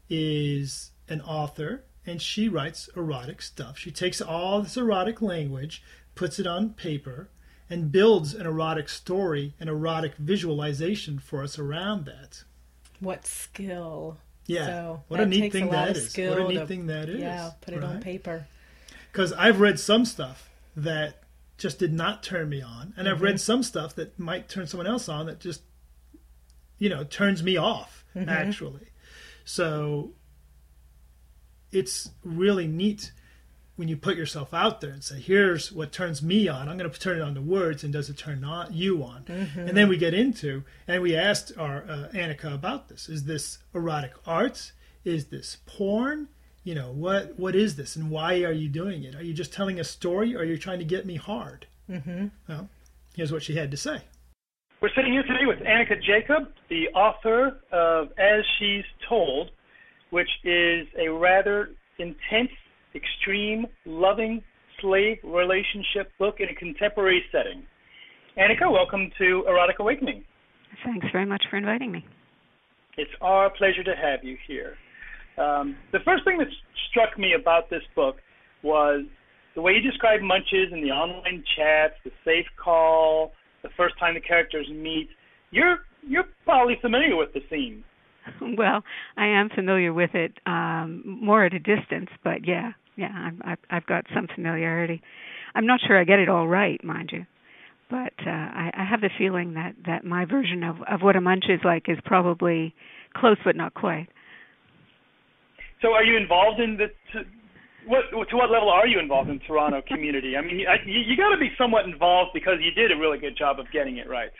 is 0.08 0.92
an 1.10 1.20
author, 1.22 1.84
and 2.06 2.22
she 2.22 2.48
writes 2.48 2.92
erotic 2.96 3.42
stuff. 3.42 3.76
She 3.80 3.90
takes 3.90 4.22
all 4.22 4.62
this 4.62 4.78
erotic 4.78 5.20
language, 5.20 5.82
puts 6.14 6.38
it 6.38 6.46
on 6.46 6.74
paper, 6.76 7.30
and 7.72 7.92
builds 7.92 8.36
an 8.36 8.46
erotic 8.46 8.88
story, 8.88 9.56
an 9.60 9.68
erotic 9.68 10.14
visualization 10.18 11.18
for 11.18 11.42
us 11.42 11.58
around 11.58 12.06
that. 12.06 12.44
What 13.00 13.26
skill? 13.26 14.18
Yeah. 14.46 14.68
So 14.68 15.04
what 15.08 15.20
a 15.20 15.26
neat 15.26 15.52
thing 15.52 15.70
a 15.70 15.72
that 15.72 15.98
is. 15.98 16.16
What 16.16 16.38
a 16.40 16.48
neat 16.48 16.54
to- 16.60 16.68
thing 16.68 16.86
that 16.86 17.10
is. 17.10 17.20
Yeah, 17.20 17.50
put 17.62 17.74
it 17.74 17.84
on 17.84 18.00
paper. 18.00 18.46
Because 19.12 19.34
I've 19.34 19.60
read 19.60 19.80
some 19.80 20.06
stuff 20.06 20.52
that 20.76 21.24
just 21.58 21.80
did 21.80 21.94
not 21.94 22.22
turn 22.22 22.48
me 22.50 22.62
on, 22.62 22.94
and 22.96 23.08
I've 23.10 23.16
Mm-hmm. 23.16 23.24
read 23.24 23.42
some 23.42 23.64
stuff 23.64 23.96
that 23.96 24.20
might 24.20 24.48
turn 24.50 24.68
someone 24.68 24.86
else 24.86 25.10
on 25.10 25.26
that 25.26 25.40
just, 25.40 25.64
you 26.78 26.90
know, 26.90 27.04
turns 27.04 27.44
me 27.44 27.58
off, 27.58 28.04
Mm-hmm. 28.16 28.30
actually. 28.30 28.88
So 29.46 30.14
it's 31.72 32.10
really 32.24 32.68
neat 32.68 33.12
when 33.76 33.88
you 33.88 33.96
put 33.96 34.18
yourself 34.18 34.54
out 34.56 34.82
there 34.82 34.90
and 34.90 35.04
say, 35.04 35.20
here's 35.20 35.72
what 35.72 35.92
turns 35.92 36.24
me 36.24 36.48
on. 36.48 36.68
I'm 36.68 36.78
going 36.78 36.90
to 36.90 37.00
turn 37.00 37.18
it 37.18 37.22
on 37.22 37.36
to 37.36 37.42
words, 37.42 37.84
and 37.84 37.94
does 37.94 38.10
it 38.10 38.18
turn 38.18 38.44
on 38.44 38.74
you 38.74 39.04
on? 39.04 39.24
Mm-hmm. 39.26 39.60
And 39.60 39.78
then 39.78 39.88
we 39.88 39.98
get 39.98 40.16
into, 40.16 40.64
and 40.88 41.04
we 41.04 41.16
asked 41.16 41.52
our 41.58 41.84
uh, 41.88 42.10
Annika 42.14 42.52
about 42.54 42.90
this. 42.90 43.08
Is 43.08 43.26
this 43.26 43.60
erotic 43.76 44.14
art? 44.26 44.72
Is 45.06 45.26
this 45.26 45.58
porn? 45.68 46.30
You 46.64 46.74
know, 46.76 46.92
what 46.92 47.38
what 47.40 47.56
is 47.56 47.76
this, 47.76 47.96
and 47.96 48.10
why 48.10 48.42
are 48.44 48.52
you 48.52 48.68
doing 48.68 49.04
it? 49.04 49.16
Are 49.16 49.24
you 49.24 49.34
just 49.34 49.54
telling 49.54 49.80
a 49.80 49.84
story, 49.86 50.36
or 50.36 50.40
are 50.40 50.44
you 50.44 50.58
trying 50.58 50.80
to 50.80 50.86
get 50.86 51.06
me 51.06 51.16
hard? 51.16 51.68
Mm-hmm. 51.90 52.28
Well, 52.50 52.68
here's 53.16 53.32
what 53.32 53.44
she 53.44 53.56
had 53.56 53.72
to 53.72 53.78
say. 53.78 54.02
We're 54.80 54.90
sitting 54.96 55.12
here 55.12 55.24
today 55.24 55.48
with 55.48 55.58
Annika 55.66 56.00
Jacob, 56.04 56.50
the 56.70 56.90
author 56.90 57.58
of 57.72 58.10
As 58.20 58.46
She's 58.60 58.84
Told, 59.10 59.50
which 60.12 60.30
is 60.44 60.86
a 61.00 61.10
rather 61.10 61.70
intense, 61.98 62.52
extreme, 62.94 63.66
loving 63.86 64.44
slave 64.80 65.18
relationship 65.24 66.12
book 66.20 66.36
in 66.42 66.50
a 66.50 66.54
contemporary 66.54 67.24
setting. 67.32 67.64
Annika, 68.38 68.72
welcome 68.72 69.10
to 69.18 69.46
Erotic 69.48 69.80
Awakening. 69.80 70.24
Thanks 70.86 71.08
very 71.12 71.26
much 71.26 71.44
for 71.50 71.58
inviting 71.58 71.92
me. 71.92 72.06
It's 72.98 73.10
our 73.20 73.50
pleasure 73.50 73.84
to 73.84 73.96
have 73.96 74.24
you 74.24 74.38
here. 74.48 74.76
Um, 75.40 75.76
the 75.92 76.00
first 76.06 76.24
thing 76.24 76.38
that 76.38 76.50
struck 76.92 77.18
me 77.18 77.34
about 77.34 77.72
this 77.72 77.82
book 77.96 78.18
was 78.62 79.06
the 79.56 79.62
way 79.62 79.72
you 79.72 79.82
describe 79.82 80.22
Munches 80.22 80.72
in 80.72 80.84
the 80.84 80.92
online 80.92 81.44
chats, 81.58 81.96
the 82.06 82.12
safe 82.24 82.46
call, 82.64 83.32
the 83.68 83.74
first 83.76 83.98
time 84.00 84.14
the 84.14 84.22
characters 84.22 84.68
meet. 84.72 85.10
You're 85.52 85.80
you're 86.02 86.26
probably 86.46 86.78
familiar 86.82 87.16
with 87.16 87.34
the 87.34 87.42
scene. 87.50 87.84
Well, 88.42 88.84
I 89.16 89.28
am 89.28 89.48
familiar 89.50 89.94
with 89.94 90.10
it 90.14 90.34
um, 90.46 91.02
more 91.06 91.46
at 91.46 91.54
a 91.54 91.60
distance, 91.60 92.10
but 92.26 92.46
yeah, 92.46 92.72
yeah, 92.98 93.08
I'm, 93.08 93.42
I've, 93.46 93.58
I've 93.70 93.86
got 93.86 94.04
some 94.14 94.28
familiarity. 94.36 95.02
I'm 95.56 95.66
not 95.66 95.80
sure 95.88 95.98
I 95.98 96.04
get 96.04 96.20
it 96.20 96.28
all 96.28 96.46
right, 96.46 96.84
mind 96.84 97.12
you, 97.14 97.26
but 97.90 98.12
uh, 98.26 98.30
I, 98.30 98.72
I 98.74 98.86
have 98.90 99.00
the 99.00 99.10
feeling 99.18 99.54
that 99.54 99.76
that 99.86 100.04
my 100.04 100.26
version 100.26 100.64
of 100.64 100.76
of 100.92 101.02
what 101.02 101.16
a 101.16 101.22
munch 101.22 101.46
is 101.48 101.62
like 101.64 101.88
is 101.88 101.98
probably 102.04 102.76
close, 103.16 103.38
but 103.46 103.56
not 103.56 103.74
quite. 103.74 104.10
So, 105.82 105.94
are 105.94 106.04
you 106.04 106.18
involved 106.18 106.60
in 106.60 106.78
the? 106.78 106.88
To, 107.14 107.26
what 107.88 108.30
to 108.30 108.36
what 108.36 108.52
level 108.52 108.70
are 108.70 108.88
you 108.88 109.00
involved 109.00 109.30
in 109.30 109.40
Toronto 109.40 109.82
community? 109.88 110.36
I 110.38 110.42
mean, 110.42 110.66
I, 110.68 110.76
you, 110.86 111.00
you 111.00 111.18
got 111.18 111.30
to 111.30 111.38
be 111.38 111.50
somewhat 111.58 111.86
involved 111.86 112.32
because 112.34 112.56
you 112.62 112.72
did 112.72 112.92
a 112.92 113.00
really 113.00 113.18
good 113.18 113.38
job 113.38 113.60
of 113.60 113.66
getting 113.72 113.98
it 113.98 114.10
right. 114.10 114.32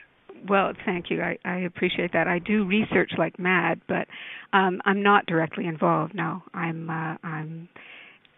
Well, 0.48 0.74
thank 0.86 1.10
you. 1.10 1.22
I, 1.22 1.38
I 1.46 1.60
appreciate 1.60 2.14
that. 2.14 2.28
I 2.28 2.40
do 2.40 2.66
research 2.66 3.12
like 3.18 3.40
mad, 3.40 3.82
but 3.88 4.08
um, 4.54 4.82
I'm 4.86 5.02
not 5.02 5.26
directly 5.26 5.66
involved. 5.66 6.14
No, 6.14 6.44
I'm 6.54 6.90
uh, 6.90 7.16
I'm 7.24 7.70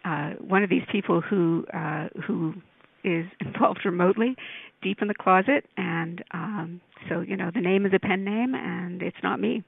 uh, 0.04 0.30
one 0.40 0.62
of 0.62 0.70
these 0.70 0.82
people 0.90 1.20
who 1.20 1.66
uh, 1.74 2.08
who 2.26 2.54
is 3.04 3.26
involved 3.40 3.80
remotely, 3.84 4.36
deep 4.82 4.98
in 5.02 5.08
the 5.08 5.14
closet, 5.14 5.66
and 5.76 6.24
um, 6.32 6.80
so 7.08 7.20
you 7.20 7.36
know 7.36 7.50
the 7.52 7.60
name 7.60 7.86
is 7.86 7.92
a 7.94 7.98
pen 7.98 8.24
name, 8.24 8.54
and 8.54 9.02
it's 9.02 9.16
not 9.22 9.40
me. 9.40 9.62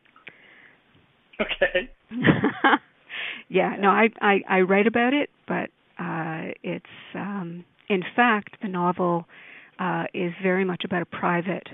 Okay. 1.41 1.91
yeah, 3.49 3.77
no, 3.79 3.89
I, 3.89 4.09
I 4.21 4.41
I 4.49 4.61
write 4.61 4.87
about 4.87 5.13
it, 5.13 5.31
but 5.47 5.71
uh, 5.99 6.53
it's 6.63 6.87
um, 7.15 7.65
in 7.89 8.03
fact 8.17 8.57
the 8.63 8.69
novel 8.69 9.27
uh, 9.79 10.05
is 10.15 10.33
very 10.43 10.65
much 10.65 10.83
about 10.85 11.03
a 11.03 11.07
private 11.07 11.69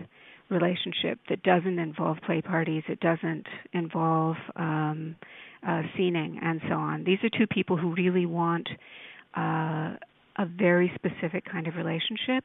relationship 0.51 1.19
that 1.29 1.43
doesn't 1.43 1.79
involve 1.79 2.19
play 2.25 2.41
parties. 2.41 2.83
It 2.89 3.01
doesn't 3.01 3.47
involve 3.73 4.37
um, 4.57 5.17
uh, 5.67 5.83
scening 5.97 6.39
and 6.43 6.61
so 6.69 6.75
on. 6.75 7.05
These 7.05 7.19
are 7.23 7.29
two 7.29 7.47
people 7.47 7.77
who 7.77 7.95
really 7.95 8.27
want 8.27 8.69
uh, 9.37 9.97
a 10.41 10.47
very 10.47 10.91
specific 10.95 11.45
kind 11.51 11.67
of 11.67 11.75
relationship, 11.75 12.45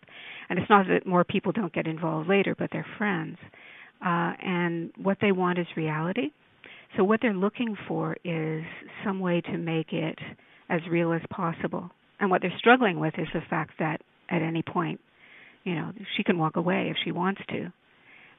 and 0.50 0.60
it's 0.60 0.70
not 0.70 0.88
that 0.88 1.06
more 1.06 1.24
people 1.24 1.52
don't 1.52 1.72
get 1.72 1.88
involved 1.88 2.28
later, 2.28 2.56
but 2.58 2.70
they're 2.72 2.86
friends. 2.98 3.38
Uh, 4.04 4.34
and 4.44 4.92
what 5.02 5.18
they 5.22 5.32
want 5.32 5.60
is 5.60 5.68
reality. 5.78 6.32
So 6.98 7.04
what 7.04 7.20
they're 7.22 7.34
looking 7.34 7.76
for 7.88 8.16
is 8.24 8.64
some 9.04 9.20
way 9.20 9.42
to 9.42 9.58
make 9.58 9.94
it 9.94 10.18
as 10.70 10.82
real 10.90 11.14
as 11.14 11.22
possible. 11.30 11.90
And 12.20 12.30
what 12.30 12.42
they're 12.42 12.54
struggling 12.58 13.00
with 13.00 13.16
is 13.18 13.28
the 13.34 13.42
fact 13.50 13.74
that 13.80 14.02
at 14.30 14.42
any 14.42 14.62
point, 14.62 15.00
you 15.64 15.76
know, 15.76 15.92
she 16.16 16.24
can 16.24 16.38
walk 16.38 16.56
away 16.56 16.90
if 16.90 16.98
she 17.04 17.12
wants 17.12 17.42
to. 17.50 17.72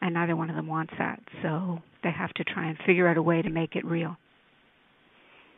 And 0.01 0.15
neither 0.15 0.37
one 0.37 0.51
of 0.51 0.57
them 0.57 0.67
wants 0.67 0.93
that. 0.99 1.21
So 1.43 1.79
they 2.03 2.11
have 2.11 2.33
to 2.35 2.45
try 2.45 2.69
and 2.69 2.77
figure 2.87 3.09
out 3.09 3.17
a 3.17 3.23
way 3.23 3.43
to 3.43 3.51
make 3.51 3.75
it 3.75 3.85
real. 3.85 4.17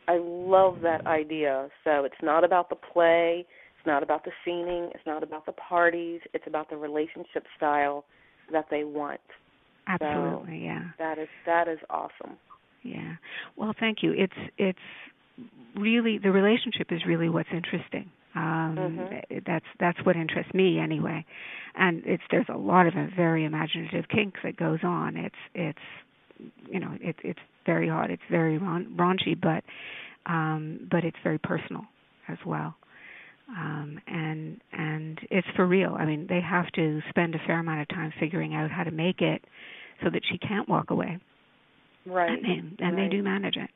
I 0.07 0.17
love 0.21 0.79
that 0.83 1.05
idea. 1.05 1.69
So 1.83 2.05
it's 2.05 2.15
not 2.23 2.43
about 2.43 2.69
the 2.69 2.75
play, 2.75 3.45
it's 3.77 3.85
not 3.85 4.03
about 4.03 4.23
the 4.23 4.31
scening, 4.45 4.89
it's 4.95 5.05
not 5.05 5.21
about 5.21 5.45
the 5.45 5.51
parties, 5.51 6.21
it's 6.33 6.45
about 6.47 6.69
the 6.69 6.77
relationship 6.77 7.43
style 7.57 8.05
that 8.51 8.67
they 8.71 8.85
want. 8.85 9.19
Absolutely, 9.87 10.63
yeah. 10.63 10.83
That 10.97 11.17
is 11.17 11.27
that 11.45 11.67
is 11.67 11.79
awesome. 11.89 12.37
Yeah. 12.83 13.15
Well, 13.55 13.73
thank 13.79 14.03
you. 14.03 14.13
It's 14.13 14.33
it's 14.57 14.79
really 15.75 16.17
the 16.17 16.31
relationship 16.31 16.87
is 16.91 17.05
really 17.05 17.29
what's 17.29 17.49
interesting. 17.51 18.09
Um 18.35 19.09
Mhm. 19.11 19.43
that's 19.45 19.65
that's 19.79 19.99
what 20.05 20.15
interests 20.15 20.53
me 20.53 20.79
anyway. 20.79 21.25
And 21.75 22.03
it's 22.05 22.23
there's 22.31 22.49
a 22.49 22.57
lot 22.57 22.87
of 22.87 22.95
a 22.95 23.07
very 23.15 23.43
imaginative 23.45 24.07
kink 24.09 24.35
that 24.43 24.57
goes 24.57 24.79
on. 24.83 25.17
It's 25.17 25.35
it's 25.53 25.79
you 26.69 26.79
know, 26.79 26.91
it's 27.01 27.19
it's 27.23 27.39
very 27.65 27.87
hot, 27.89 28.09
it's 28.11 28.21
very 28.29 28.57
raun- 28.57 28.93
raunchy, 28.97 29.39
but 29.39 29.63
um 30.31 30.87
but 30.91 31.03
it's 31.03 31.17
very 31.23 31.37
personal 31.39 31.85
as 32.27 32.37
well. 32.45 32.75
Um 33.49 33.99
and 34.07 34.61
and 34.71 35.19
it's 35.31 35.47
for 35.55 35.65
real. 35.65 35.95
I 35.99 36.05
mean, 36.05 36.27
they 36.27 36.41
have 36.41 36.67
to 36.73 37.01
spend 37.09 37.35
a 37.35 37.39
fair 37.47 37.59
amount 37.59 37.81
of 37.81 37.87
time 37.89 38.11
figuring 38.19 38.53
out 38.55 38.71
how 38.71 38.83
to 38.83 38.91
make 38.91 39.21
it 39.21 39.43
so 40.03 40.09
that 40.09 40.21
she 40.29 40.37
can't 40.37 40.67
walk 40.69 40.91
away. 40.91 41.17
Right. 42.07 42.31
And 42.31 42.43
they, 42.43 42.83
and 42.85 42.97
right. 42.97 43.09
they 43.09 43.15
do 43.15 43.23
manage 43.23 43.57
it. 43.57 43.69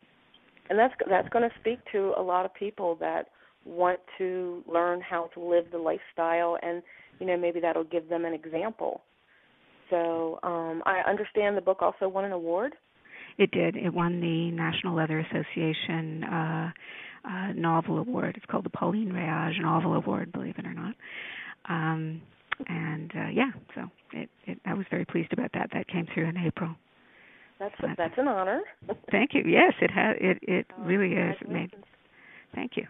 And 0.70 0.80
that's 0.80 0.94
that's 1.10 1.30
going 1.30 1.48
to 1.48 1.56
speak 1.60 1.80
to 1.92 2.14
a 2.18 2.22
lot 2.22 2.46
of 2.46 2.54
people 2.54 2.96
that 3.02 3.28
want 3.66 4.00
to 4.18 4.64
learn 4.72 5.02
how 5.02 5.30
to 5.34 5.40
live 5.40 5.66
the 5.72 5.78
lifestyle 5.78 6.58
and 6.64 6.82
you 7.20 7.28
know 7.28 7.38
maybe 7.38 7.60
that'll 7.60 7.84
give 7.84 8.10
them 8.10 8.26
an 8.26 8.34
example. 8.34 9.02
So, 9.90 10.40
um 10.44 10.82
I 10.86 11.02
understand 11.08 11.58
the 11.58 11.62
book 11.62 11.82
also 11.82 12.08
won 12.08 12.26
an 12.26 12.32
award. 12.32 12.74
It 13.38 13.52
did. 13.52 13.76
It 13.76 13.94
won 13.94 14.22
the 14.22 14.52
National 14.52 14.96
Leather 14.96 15.20
Association 15.20 16.24
uh, 16.24 16.72
uh, 17.26 17.54
Novel 17.54 18.00
Award. 18.00 18.36
It's 18.38 18.46
called 18.46 18.66
the 18.66 18.70
Pauline 18.70 19.12
Reage 19.14 19.60
Novel 19.62 19.94
Award, 19.94 20.32
believe 20.32 20.56
it 20.58 20.66
or 20.66 20.74
not. 20.74 20.96
Um, 21.70 22.22
and 22.68 23.12
uh, 23.16 23.30
yeah, 23.34 23.52
so 23.76 23.90
it, 24.14 24.30
it, 24.46 24.60
I 24.66 24.74
was 24.74 24.86
very 24.90 25.06
pleased 25.06 25.34
about 25.34 25.52
that. 25.54 25.70
That 25.74 25.88
came 25.88 26.08
through 26.14 26.28
in 26.28 26.38
April. 26.38 26.76
That's 27.62 27.76
That's- 27.80 27.96
that's 27.98 28.18
an 28.18 28.28
honor. 28.28 28.62
Thank 29.12 29.36
you. 29.36 29.44
Yes, 29.46 29.74
it 29.82 29.92
has. 29.92 30.18
It 30.20 30.40
it 30.42 30.66
Oh, 30.78 30.84
really 30.84 31.14
is. 31.14 31.36
Made. 31.48 31.72
Thank 32.56 32.76
you. 32.76 32.88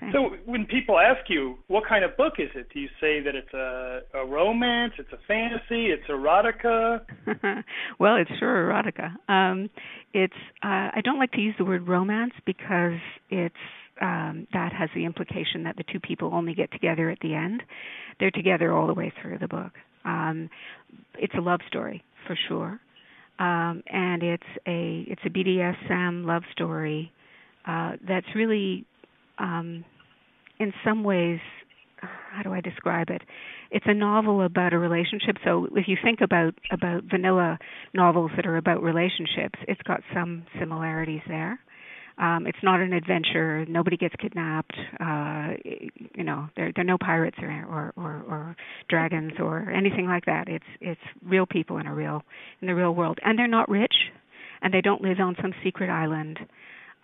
Thank 0.00 0.12
So, 0.12 0.30
when 0.46 0.66
people 0.66 0.98
ask 0.98 1.30
you 1.30 1.56
what 1.68 1.84
kind 1.86 2.04
of 2.04 2.16
book 2.16 2.34
is 2.40 2.50
it, 2.56 2.66
do 2.74 2.80
you 2.80 2.88
say 3.00 3.20
that 3.20 3.36
it's 3.36 3.54
a, 3.54 4.00
a 4.14 4.26
romance, 4.26 4.94
it's 4.98 5.12
a 5.12 5.18
fantasy, 5.28 5.92
it's 5.94 6.04
erotica? 6.08 7.02
well, 8.00 8.16
it's 8.16 8.30
sure 8.40 8.66
erotica. 8.68 9.14
Um, 9.30 9.70
it's 10.12 10.34
uh, 10.64 10.90
I 10.98 11.00
don't 11.04 11.20
like 11.20 11.30
to 11.32 11.40
use 11.40 11.54
the 11.56 11.64
word 11.64 11.86
romance 11.86 12.34
because 12.44 12.98
it's 13.30 13.54
um, 14.00 14.48
that 14.52 14.72
has 14.72 14.90
the 14.96 15.04
implication 15.04 15.62
that 15.62 15.76
the 15.76 15.84
two 15.84 16.00
people 16.00 16.30
only 16.34 16.54
get 16.54 16.72
together 16.72 17.08
at 17.10 17.20
the 17.20 17.32
end. 17.34 17.62
They're 18.18 18.32
together 18.32 18.72
all 18.72 18.88
the 18.88 18.94
way 18.94 19.12
through 19.22 19.38
the 19.38 19.46
book. 19.48 19.72
Um, 20.04 20.50
it's 21.16 21.34
a 21.34 21.40
love 21.40 21.60
story 21.68 22.02
for 22.26 22.36
sure, 22.48 22.80
um, 23.38 23.82
and 23.86 24.22
it's 24.22 24.42
a 24.66 25.04
it's 25.08 25.22
a 25.24 25.30
BDSM 25.30 26.24
love 26.24 26.42
story 26.52 27.12
uh, 27.66 27.92
that's 28.06 28.26
really 28.34 28.84
um, 29.38 29.84
in 30.58 30.72
some 30.84 31.04
ways 31.04 31.40
how 32.34 32.42
do 32.42 32.52
I 32.52 32.60
describe 32.60 33.10
it? 33.10 33.22
It's 33.70 33.86
a 33.88 33.94
novel 33.94 34.42
about 34.42 34.72
a 34.72 34.78
relationship. 34.78 35.36
So 35.44 35.68
if 35.74 35.88
you 35.88 35.96
think 36.02 36.20
about 36.20 36.54
about 36.70 37.04
vanilla 37.04 37.58
novels 37.92 38.30
that 38.36 38.46
are 38.46 38.56
about 38.56 38.82
relationships, 38.82 39.58
it's 39.66 39.80
got 39.82 40.00
some 40.12 40.44
similarities 40.58 41.22
there. 41.28 41.58
Um, 42.16 42.46
it's 42.46 42.58
not 42.62 42.80
an 42.80 42.92
adventure. 42.92 43.64
Nobody 43.66 43.96
gets 43.96 44.14
kidnapped. 44.20 44.76
Uh, 45.00 45.54
you 46.14 46.22
know, 46.22 46.48
there 46.56 46.72
there 46.74 46.82
are 46.82 46.84
no 46.84 46.98
pirates 46.98 47.36
or, 47.42 47.48
or 47.48 47.92
or 47.96 48.24
or 48.28 48.56
dragons 48.88 49.32
or 49.40 49.70
anything 49.70 50.06
like 50.06 50.24
that. 50.26 50.48
It's 50.48 50.64
it's 50.80 51.00
real 51.24 51.46
people 51.46 51.78
in 51.78 51.86
a 51.86 51.94
real 51.94 52.22
in 52.60 52.68
the 52.68 52.74
real 52.74 52.94
world, 52.94 53.18
and 53.24 53.38
they're 53.38 53.48
not 53.48 53.68
rich, 53.68 53.94
and 54.62 54.72
they 54.72 54.80
don't 54.80 55.02
live 55.02 55.18
on 55.18 55.34
some 55.42 55.52
secret 55.64 55.90
island. 55.90 56.38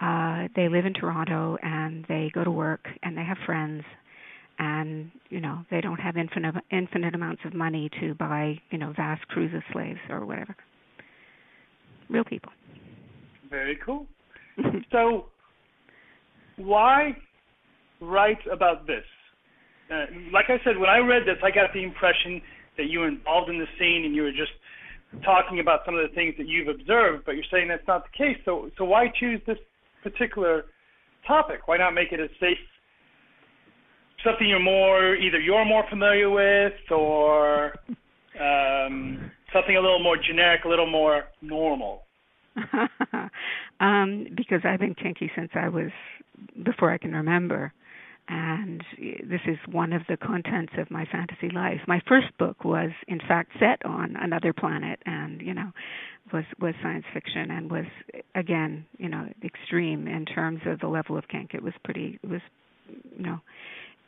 Uh, 0.01 0.49
they 0.57 0.69
live 0.69 0.87
in 0.87 0.95
Toronto 0.95 1.59
and 1.63 2.07
they 2.09 2.31
go 2.33 2.43
to 2.43 2.51
work 2.51 2.87
and 3.03 3.19
they 3.19 3.23
have 3.23 3.37
friends 3.45 3.83
and 4.59 5.11
you 5.29 5.41
know 5.41 5.65
they 5.71 5.81
don't 5.83 5.99
have 6.01 6.17
infinite 6.17 6.55
infinite 6.71 7.15
amounts 7.15 7.43
of 7.45 7.53
money 7.53 7.91
to 8.01 8.15
buy 8.15 8.59
you 8.71 8.79
know 8.79 8.93
vast 8.97 9.27
crews 9.29 9.53
of 9.55 9.63
slaves 9.73 9.99
or 10.09 10.25
whatever. 10.25 10.57
Real 12.09 12.25
people. 12.25 12.53
Very 13.51 13.77
cool. 13.85 14.07
so, 14.93 15.27
why 16.57 17.17
write 18.01 18.39
about 18.51 18.87
this? 18.87 19.05
Uh, 19.91 20.07
like 20.33 20.47
I 20.49 20.63
said, 20.65 20.79
when 20.79 20.89
I 20.89 20.99
read 20.99 21.23
this, 21.23 21.37
I 21.43 21.51
got 21.51 21.73
the 21.75 21.83
impression 21.83 22.41
that 22.77 22.87
you 22.89 23.01
were 23.01 23.09
involved 23.09 23.51
in 23.51 23.59
the 23.59 23.67
scene 23.79 24.05
and 24.05 24.15
you 24.15 24.23
were 24.23 24.31
just 24.31 24.53
talking 25.25 25.59
about 25.59 25.81
some 25.85 25.95
of 25.97 26.09
the 26.09 26.15
things 26.15 26.35
that 26.39 26.47
you've 26.47 26.69
observed. 26.69 27.25
But 27.27 27.33
you're 27.33 27.45
saying 27.51 27.69
that's 27.69 27.87
not 27.89 28.05
the 28.05 28.17
case. 28.17 28.39
So, 28.45 28.71
so 28.79 28.85
why 28.85 29.07
choose 29.19 29.41
this 29.47 29.59
particular 30.03 30.65
topic? 31.27 31.67
Why 31.67 31.77
not 31.77 31.93
make 31.93 32.13
it 32.13 32.21
a 32.21 32.29
safe 32.39 32.59
something 34.25 34.49
you're 34.49 34.61
more 34.61 35.17
either 35.17 35.41
you're 35.41 35.65
more 35.65 35.85
familiar 35.89 36.31
with 36.31 36.73
or 36.91 37.73
um, 38.41 39.31
something 39.53 39.77
a 39.77 39.81
little 39.81 40.03
more 40.03 40.17
generic, 40.17 40.65
a 40.65 40.69
little 40.69 40.91
more 40.91 41.25
normal? 41.43 42.03
um, 43.81 44.27
because 44.37 44.61
I've 44.65 44.81
been 44.81 44.95
kinky 44.95 45.31
since 45.35 45.51
I 45.55 45.69
was 45.69 45.91
before 46.65 46.93
I 46.93 46.99
can 46.99 47.13
remember. 47.13 47.73
And 48.29 48.85
this 48.99 49.41
is 49.49 49.57
one 49.67 49.93
of 49.93 50.03
the 50.09 50.17
contents 50.17 50.75
of 50.79 50.89
my 50.89 51.05
fantasy 51.11 51.51
life. 51.53 51.81
My 51.89 52.01
first 52.07 52.29
book 52.39 52.65
was, 52.65 52.91
in 53.09 53.19
fact, 53.19 53.51
set 53.59 53.85
on 53.85 54.15
another 54.15 54.53
planet, 54.53 55.01
and 55.05 55.43
you 55.43 55.53
know, 55.53 55.73
was 56.33 56.45
was 56.61 56.75
science 56.81 57.07
fiction, 57.13 57.51
and 57.51 57.69
was 57.69 57.87
again, 58.37 58.87
you 58.99 59.09
know, 59.09 59.27
extreme 59.43 60.07
in 60.07 60.27
terms 60.27 60.61
of 60.67 60.79
the 60.79 60.87
level 60.87 61.19
of 61.19 61.27
kink. 61.27 61.55
It 61.55 61.63
was 61.63 61.73
pretty. 61.83 62.21
It 62.23 62.29
was, 62.31 62.43
you 63.17 63.25
know, 63.25 63.41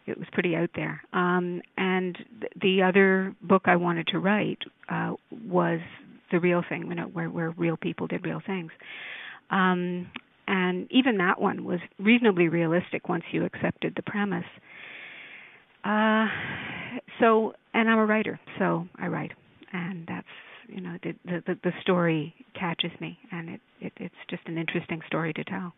it 0.07 0.17
was 0.17 0.29
pretty 0.33 0.55
out 0.55 0.71
there. 0.77 1.03
Um, 1.13 1.61
and 1.77 2.17
th- 2.41 2.53
the 2.61 2.83
other 2.83 3.35
book 3.43 3.63
I 3.67 3.75
wanted 3.75 4.07
to 4.09 4.21
write 4.21 4.59
uh, 4.89 5.15
was 5.49 5.81
the 6.31 6.39
real 6.39 6.63
thing, 6.69 6.87
you 6.89 6.95
know, 6.95 7.07
where 7.07 7.29
where 7.29 7.51
real 7.51 7.77
people 7.77 8.07
did 8.07 8.25
real 8.25 8.43
things. 8.47 8.71
Um, 9.51 10.11
and 10.49 10.87
even 10.91 11.19
that 11.19 11.41
one 11.41 11.65
was 11.65 11.81
reasonably 11.99 12.49
realistic 12.49 13.09
once 13.09 13.25
you 13.33 13.45
accepted 13.45 13.95
the 13.97 14.03
premise. 14.03 14.45
Uh, 15.85 16.27
so, 17.21 17.55
and 17.75 17.89
I'm 17.89 17.99
a 17.99 18.07
writer, 18.07 18.39
so 18.59 18.87
I 18.97 19.07
write, 19.07 19.33
and 19.73 20.07
that's 20.07 20.27
you 20.69 20.81
know 20.81 20.97
the 21.03 21.15
the 21.25 21.59
the 21.63 21.73
story 21.83 22.35
catches 22.59 22.93
me, 23.01 23.19
and 23.31 23.49
it, 23.49 23.61
it 23.81 23.93
it's 23.97 24.15
just 24.31 24.43
an 24.47 24.59
interesting 24.59 25.01
story 25.07 25.33
to 25.33 25.45
tell. 25.45 25.73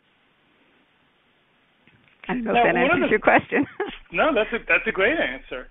I 2.28 2.34
don't 2.34 2.44
know 2.44 2.52
now, 2.52 2.66
if 2.66 2.74
that 2.74 2.78
answers 2.78 3.00
the, 3.02 3.10
your 3.10 3.18
question. 3.18 3.66
no, 4.12 4.34
that's 4.34 4.52
a 4.52 4.64
that's 4.66 4.86
a 4.86 4.92
great 4.92 5.16
answer. 5.18 5.68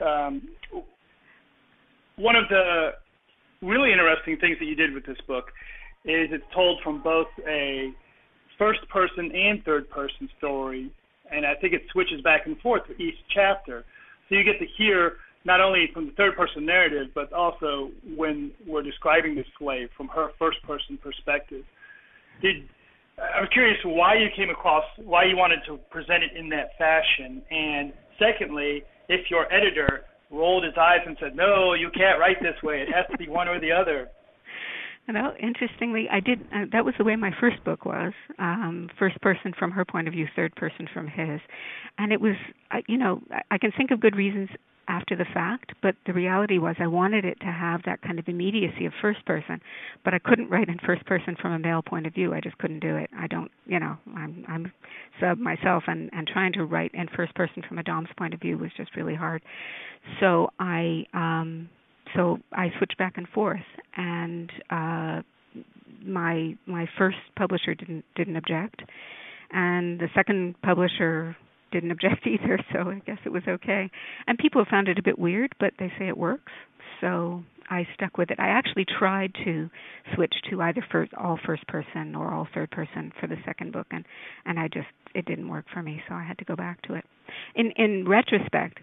Um, 0.00 0.48
one 2.16 2.36
of 2.36 2.44
the 2.48 2.90
really 3.62 3.92
interesting 3.92 4.36
things 4.38 4.56
that 4.58 4.66
you 4.66 4.74
did 4.74 4.92
with 4.92 5.06
this 5.06 5.18
book 5.26 5.46
is 6.06 6.30
it's 6.30 6.44
told 6.54 6.80
from 6.82 7.02
both 7.02 7.26
a 7.46 7.90
first 8.58 8.88
person 8.88 9.30
and 9.34 9.62
third 9.64 9.90
person 9.90 10.28
story, 10.38 10.90
and 11.30 11.44
I 11.44 11.54
think 11.60 11.74
it 11.74 11.82
switches 11.92 12.20
back 12.22 12.46
and 12.46 12.58
forth 12.60 12.86
for 12.86 12.94
each 12.94 13.16
chapter. 13.34 13.84
So 14.28 14.36
you 14.36 14.44
get 14.44 14.58
to 14.60 14.66
hear 14.78 15.16
not 15.44 15.60
only 15.60 15.88
from 15.92 16.06
the 16.06 16.12
third 16.12 16.36
person 16.36 16.64
narrative, 16.64 17.08
but 17.14 17.32
also 17.32 17.90
when 18.16 18.52
we're 18.66 18.82
describing 18.82 19.34
the 19.34 19.44
slave 19.58 19.88
from 19.96 20.08
her 20.08 20.30
first 20.38 20.62
person 20.62 20.98
perspective. 21.02 21.64
Did 22.42 22.68
I'm 23.18 23.48
curious 23.52 23.78
why 23.84 24.14
you 24.14 24.28
came 24.36 24.50
across 24.50 24.84
why 24.98 25.24
you 25.24 25.36
wanted 25.36 25.60
to 25.66 25.78
present 25.90 26.22
it 26.22 26.36
in 26.36 26.48
that 26.50 26.76
fashion, 26.76 27.42
and 27.50 27.92
secondly, 28.18 28.82
if 29.08 29.30
your 29.30 29.50
editor 29.52 30.04
rolled 30.30 30.64
his 30.64 30.74
eyes 30.76 31.00
and 31.06 31.16
said, 31.18 31.34
"No, 31.34 31.72
you 31.72 31.90
can't 31.90 32.18
write 32.18 32.42
this 32.42 32.60
way. 32.62 32.82
It 32.82 32.92
has 32.92 33.06
to 33.10 33.16
be 33.16 33.28
one 33.28 33.48
or 33.48 33.58
the 33.58 33.72
other." 33.72 34.10
Well, 35.08 35.34
interestingly, 35.40 36.08
I 36.10 36.20
did. 36.20 36.40
Uh, 36.52 36.64
that 36.72 36.84
was 36.84 36.94
the 36.98 37.04
way 37.04 37.16
my 37.16 37.30
first 37.40 37.62
book 37.64 37.84
was. 37.84 38.12
Um, 38.38 38.88
first 38.98 39.20
person 39.20 39.52
from 39.58 39.70
her 39.70 39.84
point 39.84 40.08
of 40.08 40.14
view, 40.14 40.26
third 40.34 40.54
person 40.56 40.88
from 40.92 41.06
his, 41.06 41.40
and 41.98 42.12
it 42.12 42.20
was. 42.20 42.34
Uh, 42.70 42.78
you 42.88 42.98
know, 42.98 43.20
I, 43.30 43.42
I 43.52 43.58
can 43.58 43.72
think 43.76 43.90
of 43.92 44.00
good 44.00 44.16
reasons 44.16 44.48
after 44.88 45.16
the 45.16 45.24
fact, 45.34 45.72
but 45.82 45.96
the 46.06 46.12
reality 46.12 46.58
was 46.58 46.76
I 46.78 46.86
wanted 46.86 47.24
it 47.24 47.38
to 47.40 47.46
have 47.46 47.82
that 47.86 48.02
kind 48.02 48.18
of 48.18 48.28
immediacy 48.28 48.86
of 48.86 48.92
first 49.00 49.24
person, 49.26 49.60
but 50.04 50.14
I 50.14 50.18
couldn't 50.18 50.48
write 50.48 50.68
in 50.68 50.78
first 50.84 51.04
person 51.06 51.36
from 51.40 51.52
a 51.52 51.58
male 51.58 51.82
point 51.82 52.06
of 52.06 52.14
view. 52.14 52.34
I 52.34 52.40
just 52.40 52.58
couldn't 52.58 52.80
do 52.80 52.96
it. 52.96 53.10
I 53.16 53.26
don't, 53.26 53.50
you 53.66 53.80
know, 53.80 53.96
I'm 54.16 54.44
I'm 54.48 54.72
sub 55.20 55.38
myself 55.38 55.84
and 55.86 56.10
and 56.12 56.26
trying 56.26 56.52
to 56.54 56.64
write 56.64 56.92
in 56.94 57.08
first 57.16 57.34
person 57.34 57.62
from 57.68 57.78
a 57.78 57.82
dom's 57.82 58.08
point 58.18 58.34
of 58.34 58.40
view 58.40 58.58
was 58.58 58.70
just 58.76 58.94
really 58.96 59.14
hard. 59.14 59.42
So 60.20 60.50
I 60.58 61.04
um 61.14 61.68
so 62.16 62.38
I 62.52 62.70
switched 62.78 62.98
back 62.98 63.14
and 63.16 63.28
forth 63.28 63.60
and 63.96 64.50
uh 64.70 65.22
my 66.04 66.56
my 66.66 66.86
first 66.98 67.18
publisher 67.36 67.74
didn't 67.74 68.04
didn't 68.14 68.36
object 68.36 68.82
and 69.50 69.98
the 70.00 70.08
second 70.14 70.60
publisher 70.62 71.36
didn't 71.72 71.90
object 71.92 72.26
either, 72.26 72.58
so 72.72 72.90
I 72.90 73.00
guess 73.06 73.18
it 73.24 73.30
was 73.30 73.42
okay. 73.48 73.90
And 74.26 74.38
people 74.38 74.62
have 74.62 74.68
found 74.68 74.88
it 74.88 74.98
a 74.98 75.02
bit 75.02 75.18
weird, 75.18 75.52
but 75.58 75.72
they 75.78 75.92
say 75.98 76.08
it 76.08 76.16
works. 76.16 76.52
So 77.00 77.42
I 77.68 77.86
stuck 77.94 78.16
with 78.16 78.30
it. 78.30 78.38
I 78.38 78.48
actually 78.48 78.86
tried 78.98 79.32
to 79.44 79.68
switch 80.14 80.34
to 80.50 80.62
either 80.62 80.84
first 80.90 81.12
all 81.14 81.38
first 81.44 81.66
person 81.66 82.14
or 82.14 82.32
all 82.32 82.46
third 82.54 82.70
person 82.70 83.12
for 83.20 83.26
the 83.26 83.36
second 83.44 83.72
book 83.72 83.86
and 83.90 84.04
and 84.44 84.58
I 84.58 84.68
just 84.68 84.86
it 85.14 85.26
didn't 85.26 85.48
work 85.48 85.66
for 85.72 85.82
me, 85.82 86.00
so 86.08 86.14
I 86.14 86.22
had 86.22 86.38
to 86.38 86.44
go 86.44 86.56
back 86.56 86.80
to 86.82 86.94
it. 86.94 87.04
In 87.54 87.72
in 87.72 88.08
retrospect, 88.08 88.78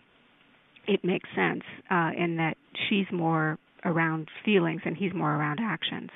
it 0.87 1.03
makes 1.03 1.29
sense 1.35 1.63
uh 1.89 2.11
in 2.17 2.37
that 2.37 2.55
she's 2.89 3.05
more 3.11 3.57
around 3.85 4.29
feelings 4.45 4.81
and 4.85 4.97
he's 4.97 5.13
more 5.13 5.33
around 5.33 5.59
actions. 5.61 6.09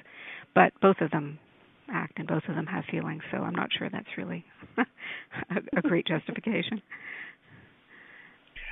But 0.55 0.73
both 0.81 0.97
of 1.01 1.11
them 1.11 1.39
act, 1.89 2.17
and 2.17 2.27
both 2.27 2.43
of 2.47 2.55
them 2.55 2.65
have 2.65 2.83
feelings. 2.89 3.21
So 3.31 3.37
I'm 3.37 3.55
not 3.55 3.69
sure 3.77 3.89
that's 3.89 4.17
really 4.17 4.45
a, 4.77 5.77
a 5.77 5.81
great 5.81 6.07
justification. 6.07 6.81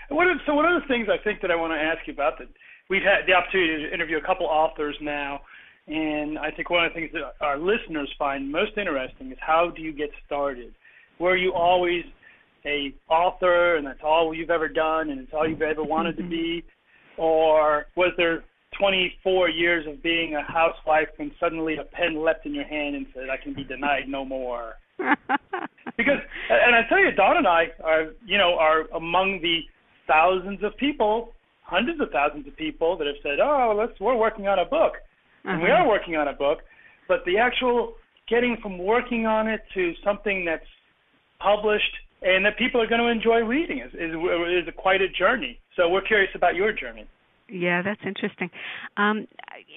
One 0.10 0.27
of, 0.27 0.38
so 0.45 0.53
one 0.53 0.65
of 0.65 0.81
the 0.81 0.88
things 0.88 1.08
I 1.10 1.21
think 1.23 1.41
that 1.41 1.51
I 1.51 1.55
want 1.55 1.73
to 1.73 1.79
ask 1.79 2.08
you 2.08 2.13
about 2.13 2.38
that 2.39 2.47
we've 2.89 3.01
had 3.01 3.25
the 3.27 3.34
opportunity 3.34 3.84
to 3.84 3.93
interview 3.93 4.17
a 4.17 4.25
couple 4.25 4.45
authors 4.45 4.95
now, 5.01 5.41
and 5.88 6.38
I 6.38 6.51
think 6.51 6.69
one 6.69 6.86
of 6.86 6.93
the 6.93 6.99
things 6.99 7.12
that 7.13 7.34
our 7.41 7.58
listeners 7.58 8.12
find 8.17 8.51
most 8.51 8.77
interesting 8.77 9.31
is 9.31 9.38
how 9.39 9.71
do 9.75 9.81
you 9.81 9.93
get 9.93 10.10
started? 10.25 10.73
Were 11.19 11.36
you 11.36 11.53
always 11.53 12.03
a 12.65 12.93
author 13.10 13.75
and 13.75 13.86
that's 13.86 13.99
all 14.04 14.34
you've 14.34 14.49
ever 14.49 14.67
done 14.67 15.10
and 15.10 15.19
it's 15.19 15.32
all 15.34 15.47
you've 15.47 15.62
ever 15.62 15.84
wanted 15.84 16.17
to 16.17 16.23
be, 16.23 16.63
or 17.17 17.86
was 17.95 18.13
there 18.17 18.43
24 18.78 19.49
years 19.49 19.86
of 19.88 20.01
being 20.04 20.36
a 20.36 20.43
housewife 20.51 21.08
when 21.17 21.32
suddenly 21.39 21.78
a 21.78 21.84
pen 21.84 22.23
leapt 22.23 22.45
in 22.45 22.54
your 22.54 22.65
hand 22.65 22.95
and 22.95 23.06
said, 23.13 23.30
"I 23.30 23.38
can 23.38 23.54
be 23.54 23.63
denied 23.63 24.08
no 24.08 24.25
more." 24.25 24.75
because, 24.97 26.19
and 26.49 26.75
I 26.75 26.82
tell 26.89 26.99
you, 26.99 27.12
Dawn 27.12 27.38
and 27.38 27.47
I 27.47 27.67
are, 27.84 28.08
you 28.25 28.38
know, 28.38 28.56
are 28.58 28.88
among 28.95 29.39
the 29.41 29.60
thousands 30.08 30.63
of 30.63 30.75
people, 30.78 31.34
hundreds 31.63 31.99
of 32.01 32.10
thousands 32.12 32.47
of 32.47 32.56
people 32.56 32.97
that 32.97 33.08
have 33.08 33.17
said, 33.23 33.39
"Oh, 33.41 33.75
let's, 33.78 33.99
we're 33.99 34.15
working 34.15 34.47
on 34.47 34.60
a 34.60 34.65
book," 34.65 34.93
uh-huh. 34.95 35.54
and 35.54 35.62
we 35.62 35.69
uh-huh. 35.69 35.84
are 35.84 35.88
working 35.88 36.15
on 36.15 36.28
a 36.28 36.34
book, 36.34 36.60
but 37.08 37.19
the 37.25 37.38
actual 37.38 37.95
getting 38.28 38.58
from 38.62 38.78
working 38.78 39.25
on 39.25 39.47
it 39.47 39.62
to 39.73 39.93
something 40.04 40.45
that's 40.45 40.65
published 41.39 41.95
and 42.25 42.43
that 42.43 42.57
people 42.57 42.81
are 42.81 42.88
going 42.88 43.01
to 43.01 43.07
enjoy 43.07 43.39
reading 43.45 43.79
is 43.79 43.93
is, 43.93 44.11
is 44.11 44.73
quite 44.75 45.01
a 45.01 45.07
journey. 45.07 45.59
So 45.75 45.88
we're 45.88 46.01
curious 46.01 46.31
about 46.35 46.55
your 46.55 46.73
journey. 46.73 47.07
Yeah, 47.47 47.83
that's 47.83 48.01
interesting. 48.03 48.49
Um, 48.97 49.27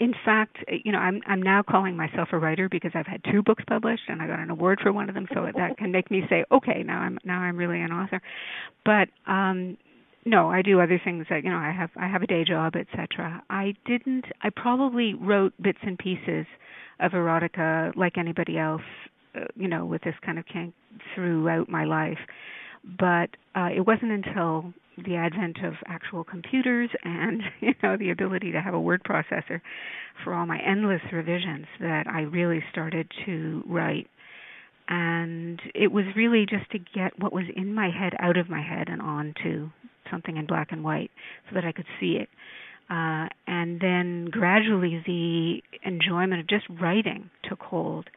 in 0.01 0.15
fact, 0.25 0.57
you 0.85 0.91
know, 0.91 0.99
I'm 0.99 1.21
I'm 1.27 1.43
now 1.43 1.63
calling 1.63 1.97
myself 1.97 2.29
a 2.33 2.39
writer 2.39 2.69
because 2.71 2.93
I've 2.95 3.07
had 3.07 3.21
two 3.31 3.43
books 3.43 3.63
published 3.69 4.05
and 4.09 4.23
I 4.23 4.27
got 4.27 4.41
an 4.41 4.49
award 4.51 4.81
for 4.83 4.93
one 4.93 5.11
of 5.11 5.15
them, 5.15 5.29
so 5.35 5.47
that 5.57 5.77
can 5.77 5.93
make 5.93 6.11
me 6.11 6.23
say, 6.31 6.45
okay, 6.51 6.83
now 6.83 7.01
I'm 7.01 7.19
now 7.25 7.41
I'm 7.41 7.59
really 7.59 7.83
an 7.83 7.93
author. 7.93 8.23
But 8.87 9.09
um, 9.31 9.77
no, 10.25 10.51
I 10.51 10.63
do 10.63 10.81
other 10.81 11.01
things 11.03 11.27
that 11.29 11.45
you 11.45 11.51
know 11.51 11.59
I 11.59 11.71
have 11.71 11.91
I 11.97 12.09
have 12.09 12.23
a 12.23 12.27
day 12.27 12.45
job, 12.45 12.75
etc. 12.75 13.43
I 13.51 13.75
didn't. 13.85 14.25
I 14.43 14.49
probably 14.49 15.13
wrote 15.13 15.53
bits 15.61 15.79
and 15.83 15.99
pieces 15.99 16.47
of 17.01 17.13
erotica 17.13 17.95
like 17.97 18.17
anybody 18.17 18.59
else, 18.59 18.83
you 19.55 19.69
know, 19.69 19.85
with 19.85 20.03
this 20.03 20.15
kind 20.25 20.39
of 20.39 20.45
kink 20.47 20.75
throughout 21.15 21.69
my 21.69 21.85
life. 21.85 22.19
But 22.85 23.31
uh, 23.55 23.69
it 23.75 23.87
wasn't 23.87 24.13
until 24.13 24.73
the 25.05 25.17
advent 25.17 25.59
of 25.65 25.75
actual 25.87 26.25
computers 26.25 26.91
and 27.05 27.43
you 27.61 27.75
know 27.83 27.97
the 27.97 28.11
ability 28.11 28.53
to 28.53 28.61
have 28.61 28.75
a 28.75 28.81
word 28.81 29.03
processor 29.05 29.61
for 30.25 30.35
all 30.35 30.47
my 30.47 30.59
endless 30.61 31.03
revisions 31.13 31.67
that 31.81 32.07
I 32.07 32.23
really 32.23 32.63
started 32.71 33.11
to 33.27 33.63
write. 33.67 34.09
And 34.89 35.61
it 35.75 35.93
was 35.93 36.05
really 36.17 36.47
just 36.49 36.71
to 36.73 36.79
get 36.79 37.19
what 37.19 37.33
was 37.33 37.45
in 37.55 37.75
my 37.75 37.91
head 37.91 38.15
out 38.21 38.39
of 38.39 38.49
my 38.49 38.63
head 38.63 38.89
and 38.89 39.03
onto 39.03 39.71
something 40.11 40.37
in 40.37 40.47
black 40.47 40.69
and 40.73 40.83
white 40.83 41.11
so 41.49 41.55
that 41.55 41.65
I 41.65 41.73
could 41.73 41.85
see 42.01 42.17
it. 42.19 42.29
Uh, 42.91 43.29
and 43.47 43.79
then 43.81 44.29
gradually 44.31 45.03
the 45.07 45.61
enjoyment 45.85 46.41
of 46.41 46.49
just 46.49 46.65
writing 46.81 47.29
took 47.47 47.61
hold 47.61 48.09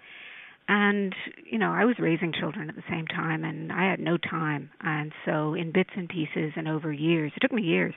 and 0.68 1.14
you 1.50 1.58
know 1.58 1.72
i 1.72 1.86
was 1.86 1.96
raising 2.00 2.34
children 2.34 2.70
at 2.70 2.76
the 2.76 2.84
same 2.90 3.08
time 3.08 3.44
and 3.44 3.72
i 3.72 3.90
had 3.90 4.00
no 4.00 4.18
time. 4.18 4.70
And 4.82 5.12
so 5.26 5.54
in 5.54 5.72
bits 5.72 5.90
and 5.96 6.08
pieces 6.08 6.54
and 6.56 6.68
over 6.68 6.92
years 6.92 7.32
it 7.36 7.40
took 7.40 7.52
me 7.52 7.64
years 7.64 7.94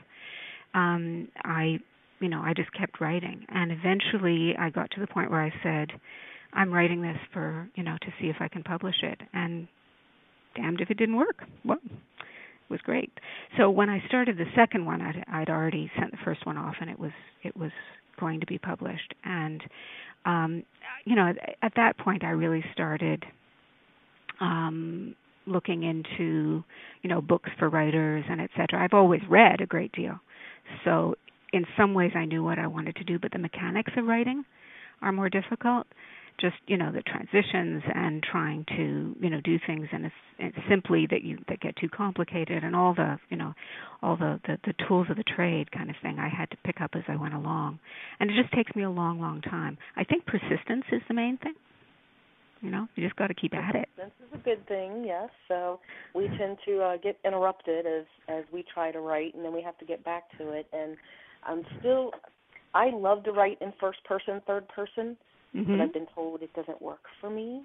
um 0.75 1.29
i 1.45 1.79
you 2.21 2.29
know 2.29 2.41
i 2.41 2.53
just 2.55 2.73
kept 2.73 3.01
writing. 3.01 3.45
And 3.49 3.71
eventually 3.73 4.55
i 4.59 4.71
got 4.71 4.91
to 4.93 5.01
the 5.01 5.07
point 5.07 5.31
where 5.31 5.43
i 5.43 5.53
said 5.63 5.91
i'm 6.53 6.73
writing 6.73 7.03
this 7.03 7.19
for 7.33 7.69
you 7.75 7.83
know 7.83 7.97
to 8.01 8.09
see 8.21 8.29
if 8.29 8.37
i 8.41 8.49
can 8.49 8.63
publish 8.63 8.97
it. 9.03 9.21
And 9.33 9.69
damned 10.57 10.81
if 10.81 10.91
it 10.91 10.97
didn't 10.97 11.17
work. 11.17 11.43
Well 11.65 11.79
it 11.85 12.71
was 12.71 12.81
great. 12.81 13.13
So 13.59 13.71
when 13.71 13.91
i 13.91 14.03
started 14.09 14.37
the 14.39 14.51
second 14.57 14.87
one 14.87 15.01
i'd 15.01 15.25
i'd 15.33 15.51
already 15.51 15.91
sent 15.99 16.11
the 16.11 16.19
first 16.25 16.47
one 16.47 16.57
off 16.57 16.75
and 16.81 16.91
it 16.91 16.99
was 16.99 17.13
it 17.43 17.57
was 17.57 17.73
going 18.19 18.41
to 18.41 18.47
be 18.47 18.59
published. 18.59 19.15
And 19.25 19.63
um, 20.25 20.65
you 21.05 21.15
know, 21.15 21.33
at 21.63 21.73
that 21.77 21.99
point, 21.99 22.25
I 22.25 22.31
really 22.31 22.65
started 22.73 23.25
um, 24.41 25.15
looking 25.47 25.83
into, 25.83 26.65
you 27.03 27.11
know, 27.11 27.21
books 27.21 27.51
for 27.59 27.69
writers 27.69 28.25
and 28.29 28.41
et 28.41 28.51
cetera. 28.57 28.83
I've 28.83 28.95
always 28.95 29.21
read 29.29 29.61
a 29.61 29.67
great 29.67 29.93
deal, 29.93 30.19
so 30.85 31.15
in 31.53 31.65
some 31.77 31.95
ways, 31.95 32.11
I 32.17 32.25
knew 32.25 32.43
what 32.43 32.59
I 32.59 32.67
wanted 32.67 32.97
to 32.97 33.05
do, 33.05 33.19
but 33.19 33.31
the 33.31 33.39
mechanics 33.39 33.93
of 33.97 34.07
writing 34.07 34.45
are 35.03 35.13
more 35.13 35.29
difficult 35.29 35.87
just 36.41 36.57
you 36.67 36.77
know 36.77 36.91
the 36.93 37.03
transitions 37.03 37.83
and 37.95 38.23
trying 38.23 38.65
to 38.77 39.15
you 39.21 39.31
know 39.31 39.41
do 39.43 39.59
things 39.67 39.87
and 39.93 40.07
it's, 40.07 40.57
simply 40.69 41.07
that 41.11 41.23
you 41.23 41.39
that 41.49 41.61
get 41.61 41.77
too 41.77 41.89
complicated 41.89 42.65
and 42.65 42.75
all 42.75 42.95
the 42.95 43.19
you 43.31 43.37
know 43.37 43.55
all 44.03 44.17
the, 44.17 44.41
the 44.47 44.59
the 44.65 44.75
tools 44.89 45.07
of 45.11 45.17
the 45.17 45.25
trade 45.25 45.71
kind 45.71 45.91
of 45.91 45.97
thing 46.03 46.19
I 46.19 46.29
had 46.29 46.51
to 46.51 46.57
pick 46.65 46.81
up 46.81 46.91
as 46.95 47.03
I 47.09 47.17
went 47.17 47.35
along. 47.35 47.79
And 48.19 48.31
it 48.31 48.35
just 48.41 48.53
takes 48.53 48.75
me 48.75 48.83
a 48.83 48.91
long 48.91 49.21
long 49.21 49.41
time. 49.43 49.79
I 49.97 50.05
think 50.05 50.27
persistence 50.27 50.85
is 50.93 51.03
the 51.09 51.15
main 51.15 51.39
thing. 51.39 51.55
You 52.61 52.71
know 52.71 52.89
you 52.97 53.05
just 53.05 53.17
got 53.17 53.29
to 53.29 53.35
keep 53.35 53.55
at 53.55 53.75
it. 53.75 53.89
This 53.97 54.07
is 54.07 54.35
a 54.35 54.39
good 54.39 54.67
thing 54.67 55.05
yes. 55.07 55.29
So 55.49 55.81
we 56.15 56.29
tend 56.39 56.59
to 56.67 56.81
uh, 56.81 56.97
get 56.97 57.17
interrupted 57.25 57.87
as 57.87 58.05
as 58.29 58.45
we 58.53 58.65
try 58.75 58.91
to 58.91 59.01
write 59.01 59.35
and 59.35 59.45
then 59.45 59.55
we 59.55 59.63
have 59.63 59.79
to 59.79 59.85
get 59.85 60.05
back 60.05 60.25
to 60.39 60.51
it. 60.51 60.67
And 60.73 60.97
i'm 61.47 61.63
still 61.79 62.11
i 62.75 62.91
love 62.91 63.23
to 63.25 63.33
write 63.33 63.59
in 63.61 63.73
first 63.81 64.03
person 64.05 64.41
third 64.47 64.67
person 64.69 65.17
mm-hmm. 65.55 65.71
but 65.71 65.81
I've 65.81 65.93
been 65.93 66.07
told 66.15 66.43
it 66.43 66.53
doesn't 66.55 66.81
work 66.81 67.03
for 67.21 67.31
me. 67.31 67.63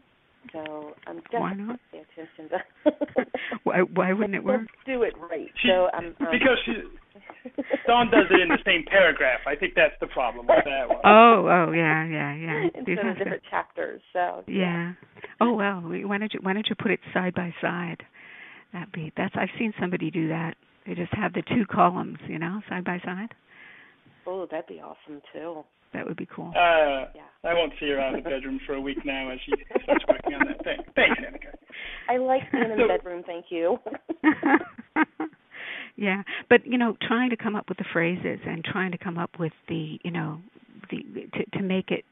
So 0.53 0.93
I'm 1.05 1.17
definitely 1.17 1.39
why 1.39 1.53
not? 1.53 1.79
pay 1.91 1.99
attention 1.99 2.49
to. 2.49 3.25
why 3.63 3.79
why 3.81 4.13
wouldn't 4.13 4.35
it 4.35 4.43
work? 4.43 4.61
Do 4.85 5.03
it 5.03 5.13
right. 5.19 5.49
She, 5.61 5.67
so 5.67 5.89
I'm 5.93 6.07
um, 6.07 6.27
because 6.31 6.57
she 6.65 6.73
Dawn 7.85 8.09
does 8.09 8.25
it 8.29 8.39
in 8.39 8.49
the 8.49 8.57
same 8.65 8.85
paragraph. 8.89 9.41
I 9.45 9.55
think 9.55 9.73
that's 9.75 9.93
the 9.99 10.07
problem 10.07 10.47
with 10.47 10.63
that 10.65 10.87
one. 10.87 10.99
Oh, 11.05 11.47
oh, 11.47 11.71
yeah, 11.71 12.05
yeah, 12.05 12.35
yeah. 12.35 12.67
Instead 12.75 13.05
of 13.05 13.17
different 13.17 13.43
to, 13.43 13.49
chapters. 13.49 14.01
So 14.13 14.43
yeah. 14.47 14.53
yeah. 14.55 14.93
Oh 15.41 15.53
well, 15.53 15.81
why 15.81 16.17
don't 16.17 16.33
you 16.33 16.39
why 16.41 16.53
don't 16.53 16.67
you 16.69 16.75
put 16.75 16.91
it 16.91 16.99
side 17.13 17.33
by 17.33 17.53
side? 17.61 18.03
That 18.73 18.91
be 18.91 19.11
that's 19.17 19.35
I've 19.35 19.49
seen 19.57 19.73
somebody 19.79 20.09
do 20.11 20.29
that. 20.29 20.55
They 20.85 20.95
just 20.95 21.13
have 21.13 21.33
the 21.33 21.43
two 21.43 21.65
columns, 21.69 22.17
you 22.27 22.39
know, 22.39 22.61
side 22.69 22.85
by 22.85 22.99
side. 23.03 23.29
Oh, 24.25 24.47
that'd 24.49 24.67
be 24.67 24.81
awesome 24.81 25.21
too. 25.33 25.63
That 25.93 26.07
would 26.07 26.17
be 26.17 26.27
cool. 26.27 26.49
Uh, 26.49 27.09
yeah. 27.15 27.29
I 27.43 27.53
won't 27.53 27.73
see 27.79 27.89
her 27.89 27.99
out 27.99 28.15
of 28.15 28.23
the 28.23 28.29
bedroom 28.29 28.59
for 28.65 28.73
a 28.73 28.81
week 28.81 28.97
now 29.05 29.29
as 29.29 29.39
she 29.45 29.53
starts 29.83 30.03
working 30.07 30.33
on 30.33 30.47
that 30.47 30.63
thing. 30.63 30.77
Thanks, 30.95 31.19
Anneke. 31.19 31.55
I 32.09 32.17
like 32.17 32.51
being 32.51 32.71
in 32.71 32.77
the 32.77 32.87
bedroom. 32.87 33.23
Thank 33.25 33.45
you. 33.49 33.77
yeah, 35.95 36.23
but 36.49 36.65
you 36.65 36.77
know, 36.77 36.97
trying 37.01 37.29
to 37.29 37.37
come 37.37 37.55
up 37.55 37.69
with 37.69 37.77
the 37.77 37.85
phrases 37.93 38.39
and 38.45 38.63
trying 38.63 38.91
to 38.91 38.97
come 38.97 39.17
up 39.17 39.31
with 39.39 39.53
the, 39.67 39.99
you 40.03 40.11
know, 40.11 40.41
the 40.91 40.97
to 41.33 41.57
to 41.57 41.63
make 41.63 41.91
it 41.91 42.03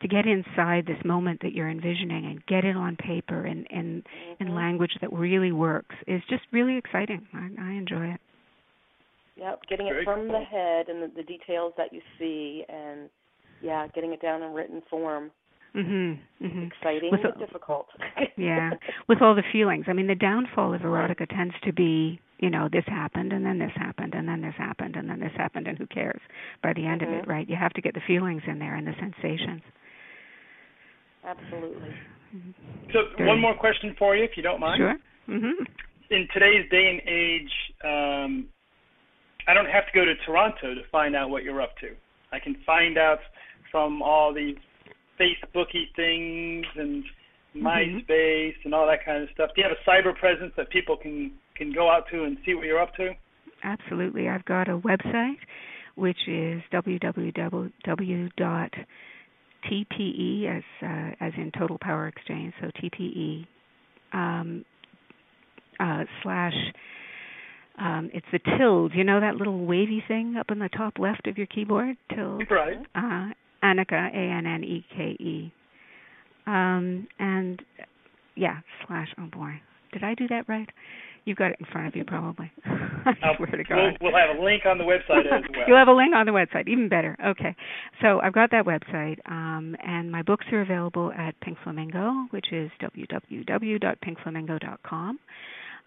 to 0.00 0.08
get 0.08 0.24
inside 0.26 0.86
this 0.86 1.04
moment 1.04 1.40
that 1.42 1.52
you're 1.52 1.68
envisioning 1.68 2.24
and 2.24 2.44
get 2.46 2.64
it 2.64 2.76
on 2.76 2.96
paper 2.96 3.44
and 3.44 3.66
and 3.70 4.04
mm-hmm. 4.04 4.44
in 4.44 4.54
language 4.54 4.92
that 5.02 5.12
really 5.12 5.52
works 5.52 5.94
is 6.06 6.22
just 6.30 6.42
really 6.52 6.78
exciting. 6.78 7.26
I, 7.34 7.50
I 7.60 7.72
enjoy 7.72 8.06
it. 8.06 8.20
Yep, 9.36 9.60
getting 9.68 9.86
Very 9.86 10.02
it 10.02 10.04
from 10.04 10.28
cool. 10.28 10.38
the 10.38 10.44
head 10.44 10.88
and 10.88 11.02
the, 11.02 11.16
the 11.16 11.22
details 11.22 11.72
that 11.76 11.92
you 11.92 12.00
see 12.18 12.64
and 12.68 13.08
yeah, 13.62 13.86
getting 13.94 14.12
it 14.12 14.22
down 14.22 14.42
in 14.42 14.52
written 14.52 14.82
form. 14.90 15.30
Mhm. 15.74 16.18
Mhm. 16.42 16.66
Exciting 16.66 17.10
with 17.12 17.22
but 17.22 17.38
difficult. 17.38 17.88
yeah, 18.36 18.72
with 19.08 19.22
all 19.22 19.34
the 19.34 19.44
feelings. 19.52 19.86
I 19.88 19.92
mean, 19.92 20.08
the 20.08 20.16
downfall 20.16 20.74
of 20.74 20.82
erotica 20.82 21.28
tends 21.28 21.54
to 21.62 21.72
be, 21.72 22.20
you 22.40 22.50
know, 22.50 22.68
this 22.68 22.84
happened 22.86 23.32
and 23.32 23.46
then 23.46 23.58
this 23.58 23.70
happened 23.76 24.14
and 24.14 24.28
then 24.28 24.40
this 24.40 24.54
happened 24.56 24.96
and 24.96 25.08
then 25.08 25.20
this 25.20 25.32
happened 25.36 25.68
and 25.68 25.78
who 25.78 25.86
cares 25.86 26.20
by 26.62 26.72
the 26.72 26.86
end 26.86 27.02
mm-hmm. 27.02 27.12
of 27.12 27.18
it, 27.20 27.28
right? 27.28 27.48
You 27.48 27.56
have 27.56 27.72
to 27.74 27.80
get 27.80 27.94
the 27.94 28.00
feelings 28.00 28.42
in 28.48 28.58
there 28.58 28.74
and 28.74 28.86
the 28.86 28.94
sensations. 28.98 29.62
Absolutely. 31.24 31.94
So 32.92 33.24
one 33.24 33.40
more 33.40 33.54
question 33.54 33.94
for 33.98 34.16
you, 34.16 34.24
if 34.24 34.36
you 34.36 34.42
don't 34.42 34.60
mind. 34.60 34.78
Sure. 34.78 34.96
Mhm. 35.28 35.66
In 36.10 36.26
today's 36.32 36.68
day 36.70 36.90
and 36.90 37.00
age, 37.06 37.52
um, 37.84 38.48
I 39.46 39.54
don't 39.54 39.68
have 39.68 39.86
to 39.86 39.92
go 39.92 40.04
to 40.04 40.14
Toronto 40.26 40.74
to 40.74 40.82
find 40.90 41.14
out 41.14 41.30
what 41.30 41.44
you're 41.44 41.60
up 41.62 41.76
to. 41.78 41.94
I 42.32 42.38
can 42.38 42.56
find 42.66 42.98
out 42.98 43.20
from 43.70 44.02
all 44.02 44.34
these 44.34 44.56
Facebooky 45.18 45.84
things 45.96 46.66
and 46.76 47.04
mm-hmm. 47.56 47.66
MySpace 47.66 48.54
and 48.64 48.74
all 48.74 48.86
that 48.86 49.04
kind 49.04 49.22
of 49.22 49.28
stuff. 49.34 49.50
Do 49.54 49.62
you 49.62 49.68
have 49.68 49.76
a 49.76 49.88
cyber 49.88 50.16
presence 50.16 50.52
that 50.56 50.70
people 50.70 50.96
can 50.96 51.32
can 51.56 51.72
go 51.74 51.90
out 51.90 52.04
to 52.10 52.24
and 52.24 52.38
see 52.46 52.54
what 52.54 52.64
you're 52.64 52.80
up 52.80 52.94
to? 52.94 53.12
Absolutely. 53.62 54.28
I've 54.28 54.44
got 54.46 54.68
a 54.68 54.78
website 54.78 55.36
which 55.96 56.16
is 56.26 56.62
www.tpe 56.72 57.70
as 60.56 60.62
uh, 60.82 61.10
as 61.20 61.32
in 61.36 61.52
Total 61.58 61.78
Power 61.80 62.08
Exchange, 62.08 62.54
so 62.60 62.70
TPE 62.82 63.46
um, 64.12 64.64
uh, 65.78 66.04
slash 66.22 66.54
um, 67.78 68.10
it's 68.12 68.26
the 68.32 68.40
tilde. 68.58 68.92
You 68.94 69.04
know 69.04 69.20
that 69.20 69.36
little 69.36 69.66
wavy 69.66 70.02
thing 70.06 70.36
up 70.38 70.50
in 70.50 70.58
the 70.58 70.68
top 70.68 70.98
left 70.98 71.26
of 71.26 71.38
your 71.38 71.46
keyboard? 71.46 71.96
Tilde. 72.14 72.44
Right. 72.50 72.78
Uh, 72.94 73.32
Anneke, 73.62 73.92
A 73.92 74.38
N 74.38 74.46
N 74.46 74.64
E 74.64 74.84
K 74.94 75.02
E. 75.18 75.52
Um, 76.46 77.06
and 77.18 77.62
yeah, 78.36 78.60
slash. 78.86 79.08
Oh 79.18 79.28
boy, 79.32 79.60
did 79.92 80.02
I 80.02 80.14
do 80.14 80.26
that 80.28 80.48
right? 80.48 80.68
You've 81.26 81.36
got 81.36 81.50
it 81.50 81.58
in 81.60 81.66
front 81.66 81.86
of 81.86 81.94
you, 81.94 82.02
probably. 82.04 82.50
I 82.64 83.12
swear 83.36 83.50
to 83.50 83.62
God. 83.68 83.98
We'll, 84.00 84.12
we'll, 84.12 84.20
have 84.20 84.38
a 84.38 84.42
link 84.42 84.62
on 84.66 84.78
the 84.78 84.84
website 84.84 85.26
as 85.26 85.42
well. 85.54 85.64
You'll 85.68 85.76
have 85.76 85.88
a 85.88 85.92
link 85.92 86.14
on 86.14 86.24
the 86.26 86.32
website, 86.32 86.66
even 86.66 86.88
better. 86.88 87.14
Okay, 87.24 87.54
so 88.00 88.20
I've 88.20 88.32
got 88.32 88.50
that 88.52 88.64
website, 88.64 89.18
um, 89.30 89.76
and 89.84 90.10
my 90.10 90.22
books 90.22 90.46
are 90.52 90.62
available 90.62 91.12
at 91.12 91.38
Pink 91.40 91.58
Flamingo, 91.62 92.26
which 92.30 92.50
is 92.52 92.70
www.pinkflamingo.com, 92.82 95.18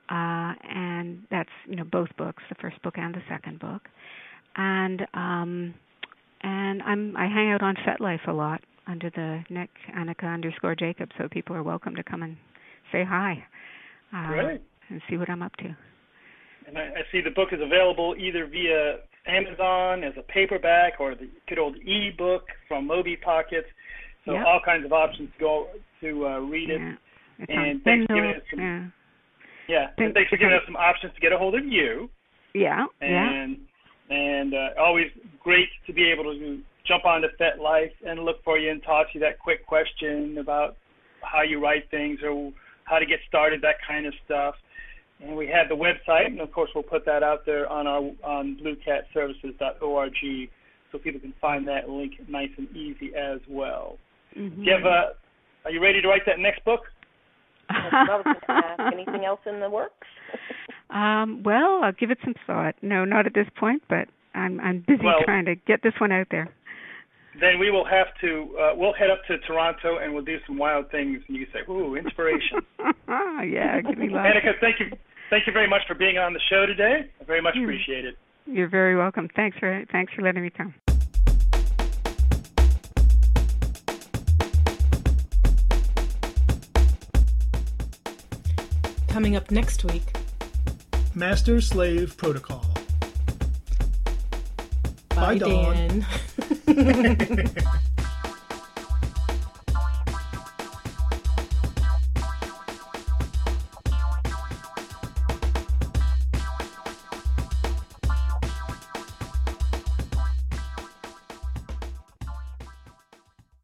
uh, 0.10 0.54
and 0.70 1.24
that's 1.32 1.50
you 1.68 1.78
know 1.78 1.86
both 1.86 2.10
books, 2.18 2.44
the 2.50 2.56
first 2.62 2.80
book 2.84 2.94
and 2.98 3.16
the 3.16 3.24
second 3.28 3.58
book, 3.60 3.82
and 4.56 5.08
um, 5.16 5.74
and 6.44 6.82
I'm 6.84 7.16
I 7.18 7.26
hang 7.28 7.52
out 7.52 7.62
on 7.62 7.76
FetLife 7.88 8.28
a 8.28 8.34
lot 8.34 8.62
under 8.88 9.10
the 9.10 9.44
Nick 9.50 9.70
Anneke 9.98 10.32
underscore 10.32 10.76
Jacob, 10.76 11.10
so 11.18 11.28
people 11.30 11.56
are 11.56 11.64
welcome 11.64 11.96
to 11.96 12.04
come 12.04 12.24
and 12.24 12.38
say 12.92 13.04
hi. 13.04 13.44
Uh, 14.14 14.58
And 14.90 15.02
see 15.10 15.18
what 15.18 15.30
I'm 15.30 15.42
up 15.42 15.56
to. 15.58 15.76
And 16.68 16.78
I, 16.78 16.82
I 16.82 17.02
see 17.12 17.22
the 17.22 17.32
book 17.32 17.50
is 17.52 17.60
available 17.62 18.16
either 18.20 18.46
via 18.46 18.98
Amazon 19.26 20.04
as 20.04 20.14
a 20.18 20.22
paperback 20.22 21.00
or 21.00 21.16
the 21.16 21.30
good 21.48 21.58
old 21.58 21.78
e-book 21.78 22.44
from 22.68 22.88
Mobipocket. 22.88 23.64
So 24.26 24.34
yep. 24.34 24.46
all 24.46 24.62
kinds 24.64 24.86
of 24.86 24.94
options 24.94 25.30
to 25.34 25.40
go 25.40 25.68
to 26.02 26.28
uh, 26.28 26.40
read 26.40 26.70
it. 26.70 26.80
Yeah. 26.80 27.46
and 27.50 27.84
thanks 27.84 28.06
for 28.08 28.16
giving 28.16 28.30
us 28.32 28.42
some. 28.52 28.60
Yeah. 28.60 28.84
Yeah, 29.68 29.88
and 29.98 30.14
thanks 30.14 30.30
for 30.30 30.38
giving 30.38 30.54
us 30.54 30.62
some 30.66 30.76
options 30.76 31.14
to 31.16 31.22
get 31.22 31.32
a 31.32 31.38
hold 31.38 31.56
of 31.56 31.66
you. 31.66 32.10
Yeah. 32.54 32.86
And 33.02 33.52
yeah. 33.52 33.56
And 34.14 34.54
uh, 34.54 34.70
always 34.80 35.08
great 35.42 35.70
to 35.88 35.94
be 35.94 36.12
able 36.12 36.26
to 36.26 36.62
jump 36.88 37.06
onto 37.06 37.28
FetLife 37.40 37.92
and 38.06 38.20
look 38.20 38.44
for 38.44 38.60
you 38.60 38.70
and 38.70 38.84
toss 38.84 39.08
you 39.14 39.20
that 39.22 39.40
quick 39.40 39.66
question 39.66 40.38
about 40.38 40.78
how 41.22 41.42
you 41.42 41.62
write 41.62 41.90
things 41.90 42.20
or 42.24 42.52
how 42.84 43.00
to 43.00 43.06
get 43.06 43.20
started, 43.28 43.62
that 43.62 43.78
kind 43.88 44.06
of 44.06 44.14
stuff. 44.26 44.56
And 45.22 45.36
we 45.36 45.48
have 45.48 45.70
the 45.70 45.76
website, 45.76 46.28
and 46.28 46.42
of 46.42 46.52
course 46.52 46.70
we'll 46.76 46.84
put 46.84 47.06
that 47.06 47.24
out 47.24 47.46
there 47.46 47.68
on 47.70 47.88
our 47.88 48.12
on 48.24 48.58
bluecatservices.org, 48.62 50.50
so 50.92 50.98
people 50.98 51.22
can 51.22 51.34
find 51.40 51.68
that 51.68 51.90
link 51.90 52.14
nice 52.28 52.50
and 52.58 52.70
easy 52.76 53.16
as 53.16 53.40
well. 53.48 53.98
Mm-hmm. 54.38 54.64
Do 54.64 54.70
you 54.70 54.74
have 54.74 54.86
a, 54.86 55.14
are 55.66 55.72
you 55.72 55.82
ready 55.82 56.02
to 56.02 56.08
write 56.08 56.26
that 56.26 56.40
next 56.40 56.64
book? 56.66 56.82
anything 58.94 59.26
else 59.26 59.40
in 59.46 59.60
the 59.60 59.70
works. 59.70 60.08
Um, 60.90 61.42
well, 61.42 61.82
I'll 61.84 61.92
give 61.92 62.12
it 62.12 62.20
some 62.24 62.36
thought. 62.46 62.76
No, 62.84 63.04
not 63.04 63.26
at 63.26 63.34
this 63.34 63.48
point, 63.60 63.82
but 63.90 64.08
I'm 64.36 64.60
I'm 64.60 64.84
busy 64.88 65.04
Well- 65.04 65.24
trying 65.26 65.46
to 65.46 65.56
get 65.56 65.82
this 65.82 65.94
one 66.00 66.12
out 66.12 66.28
there. 66.30 66.50
Then 67.42 67.58
we 67.58 67.72
will 67.72 67.86
have 67.86 68.08
to. 68.22 68.56
Uh, 68.62 68.76
we'll 68.76 68.94
head 68.94 69.10
up 69.10 69.26
to 69.26 69.40
Toronto 69.40 69.98
and 69.98 70.14
we'll 70.14 70.24
do 70.24 70.38
some 70.46 70.60
wild 70.60 70.92
things. 70.92 71.24
And 71.28 71.36
you 71.36 71.48
can 71.48 71.54
say, 71.66 71.72
"Ooh, 71.72 71.96
inspiration." 71.96 72.60
Oh, 73.08 73.40
yeah, 73.48 73.82
give 73.82 73.98
me 73.98 74.10
lots. 74.10 74.28
Anneke, 74.38 74.60
thank 74.62 74.80
you. 74.80 74.92
Thank 75.32 75.48
you 75.48 75.54
very 75.54 75.68
much 75.68 75.82
for 75.88 75.96
being 75.96 76.20
on 76.20 76.34
the 76.34 76.42
show 76.52 76.68
today. 76.68 77.10
I 77.20 77.24
very 77.24 77.42
much 77.42 77.56
Hmm. 77.56 77.64
appreciate 77.64 78.06
it. 78.06 78.16
You're 78.46 78.70
very 78.70 78.96
welcome. 78.96 79.30
Thanks 79.36 79.58
for 79.58 79.84
thanks 79.92 80.14
for 80.14 80.22
letting 80.22 80.44
me 80.44 80.52
come. 80.52 80.76
Coming 89.14 89.36
up 89.36 89.52
next 89.52 89.86
week, 89.86 90.18
Master 91.14 91.62
Slave 91.62 92.18
Protocol. 92.18 92.66
bye, 95.10 95.16
Bye, 95.16 95.38
Dawn. 95.38 96.06
Dan. 96.66 97.50